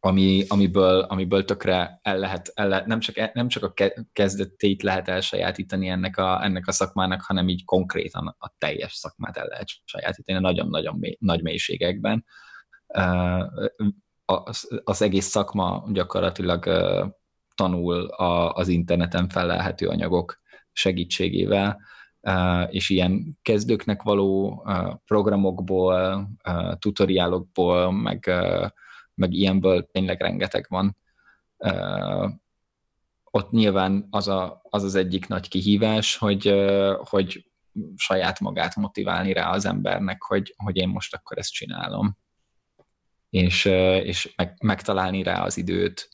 ami, 0.08 0.44
amiből, 0.48 1.00
amiből 1.00 1.46
tökre 1.46 2.00
el 2.02 2.18
lehet, 2.18 2.52
el 2.54 2.68
lehet 2.68 2.86
nem, 2.86 3.00
csak, 3.00 3.34
nem 3.34 3.48
csak 3.48 3.64
a 3.64 3.74
kezdetét 4.14 4.84
lehet 4.84 5.08
elsajátítani 5.08 5.88
ennek 5.88 6.18
a, 6.18 6.44
ennek 6.44 6.68
a 6.68 6.72
szakmának, 6.72 7.22
hanem 7.22 7.48
így 7.48 7.66
konkrétan 7.66 8.36
a 8.40 8.54
teljes 8.58 8.94
szakmát 8.94 9.38
el 9.38 9.46
lehet 9.48 9.68
sajátítani 9.84 10.40
nagyon-nagyon 10.40 10.96
mély, 11.00 11.18
nagy 11.20 11.42
mélységekben. 11.42 12.26
Az, 14.26 14.82
az 14.84 15.02
egész 15.02 15.26
szakma 15.26 15.88
gyakorlatilag 15.92 16.66
tanul 17.56 18.06
az 18.54 18.68
interneten 18.68 19.30
felelhető 19.30 19.88
anyagok 19.88 20.42
segítségével, 20.72 21.80
és 22.70 22.90
ilyen 22.90 23.38
kezdőknek 23.42 24.02
való 24.02 24.64
programokból, 25.06 26.30
tutoriálokból, 26.80 27.92
meg 27.92 28.32
meg 29.18 29.34
ilyenből 29.34 29.88
tényleg 29.92 30.22
rengeteg 30.22 30.66
van. 30.70 30.98
Ott 33.24 33.52
nyilván 33.52 34.08
az, 34.10 34.28
a, 34.28 34.62
az 34.70 34.84
az 34.84 34.96
egyik 34.96 35.28
nagy 35.28 35.48
kihívás, 35.48 36.18
hogy, 36.18 36.54
hogy 36.98 37.52
saját 37.96 38.40
magát 38.40 38.76
motiválni 38.76 39.34
rá 39.34 39.50
az 39.50 39.66
embernek, 39.66 40.22
hogy, 40.22 40.54
hogy 40.58 40.78
én 40.78 40.90
most 40.90 41.16
akkor 41.16 41.38
ezt 41.38 41.52
csinálom. 41.52 42.18
És, 43.30 43.66
és 44.04 44.34
meg, 44.36 44.56
megtalálni 44.64 45.24
rá 45.24 45.44
az 45.44 45.58
időt, 45.58 46.10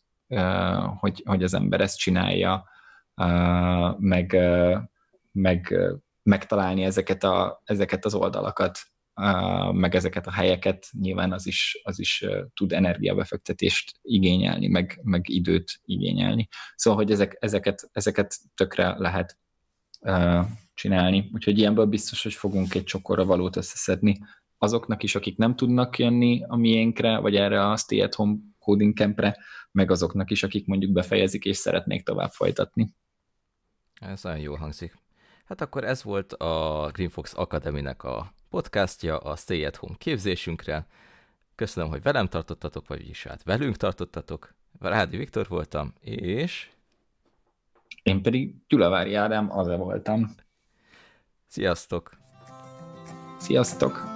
hogy, 1.00 1.22
hogy 1.26 1.44
az 1.44 1.54
ember 1.54 1.82
ezt 1.82 1.98
csinálja, 1.98 2.70
meg, 3.98 4.38
meg 5.32 5.76
megtalálni 6.24 6.84
ezeket, 6.84 7.24
a, 7.24 7.62
ezeket 7.64 8.06
az 8.06 8.14
oldalakat, 8.14 8.80
meg 9.72 9.96
ezeket 9.96 10.28
a 10.28 10.32
helyeket, 10.32 10.88
nyilván 10.92 11.32
az 11.32 11.48
is, 11.48 11.80
az 11.84 12.00
is 12.00 12.26
tud 12.54 12.72
energiabefektetést 12.72 14.00
igényelni, 14.02 14.68
meg, 14.68 15.00
meg 15.04 15.30
időt 15.30 15.80
igényelni. 15.86 16.48
Szóval, 16.76 17.04
hogy 17.04 17.12
ezek, 17.12 17.38
ezeket, 17.40 17.90
ezeket 17.92 18.36
tökre 18.56 18.96
lehet 18.98 19.38
csinálni. 20.74 21.30
Úgyhogy 21.34 21.58
ilyenből 21.58 21.86
biztos, 21.86 22.24
hogy 22.24 22.34
fogunk 22.34 22.74
egy 22.74 22.84
csokorra 22.84 23.26
valót 23.26 23.56
összeszedni 23.56 24.20
azoknak 24.58 25.04
is, 25.04 25.16
akik 25.16 25.38
nem 25.38 25.56
tudnak 25.56 26.00
jönni 26.00 26.44
a 26.48 26.56
miénkre, 26.56 27.18
vagy 27.18 27.36
erre 27.36 27.70
a 27.70 27.78
Stay 27.78 28.02
at 28.02 28.16
Home 28.16 28.36
Coding 28.60 28.96
Campre, 28.96 29.38
meg 29.72 29.92
azoknak 29.92 30.32
is, 30.32 30.44
akik 30.44 30.68
mondjuk 30.68 30.92
befejezik 30.92 31.46
és 31.46 31.58
szeretnék 31.58 32.04
tovább 32.04 32.32
folytatni. 32.32 32.94
Ez 33.94 34.24
nagyon 34.24 34.40
jól 34.40 34.58
hangzik. 34.58 34.98
Hát 35.46 35.62
akkor 35.62 35.84
ez 35.84 36.04
volt 36.04 36.34
a 36.34 36.90
Greenfox 36.94 37.34
Academy-nek 37.36 38.04
a 38.04 38.34
podcastja 38.54 39.18
a 39.18 39.36
Stay 39.36 39.66
at 39.66 39.76
Home 39.76 39.96
képzésünkre. 39.98 40.86
Köszönöm, 41.56 41.90
hogy 41.90 42.02
velem 42.02 42.28
tartottatok, 42.28 42.88
vagy 42.88 43.10
is 43.10 43.24
hát 43.24 43.44
velünk 43.44 43.76
tartottatok. 43.76 44.54
Rádi 44.80 45.18
Viktor 45.18 45.48
voltam, 45.48 45.94
és... 46.00 46.70
Én 48.04 48.22
pedig 48.22 48.56
Gyulavári 48.68 49.14
Ádám, 49.14 49.58
az 49.58 49.68
voltam. 49.68 50.36
Sziasztok! 51.48 52.18
Sziasztok! 53.38 54.13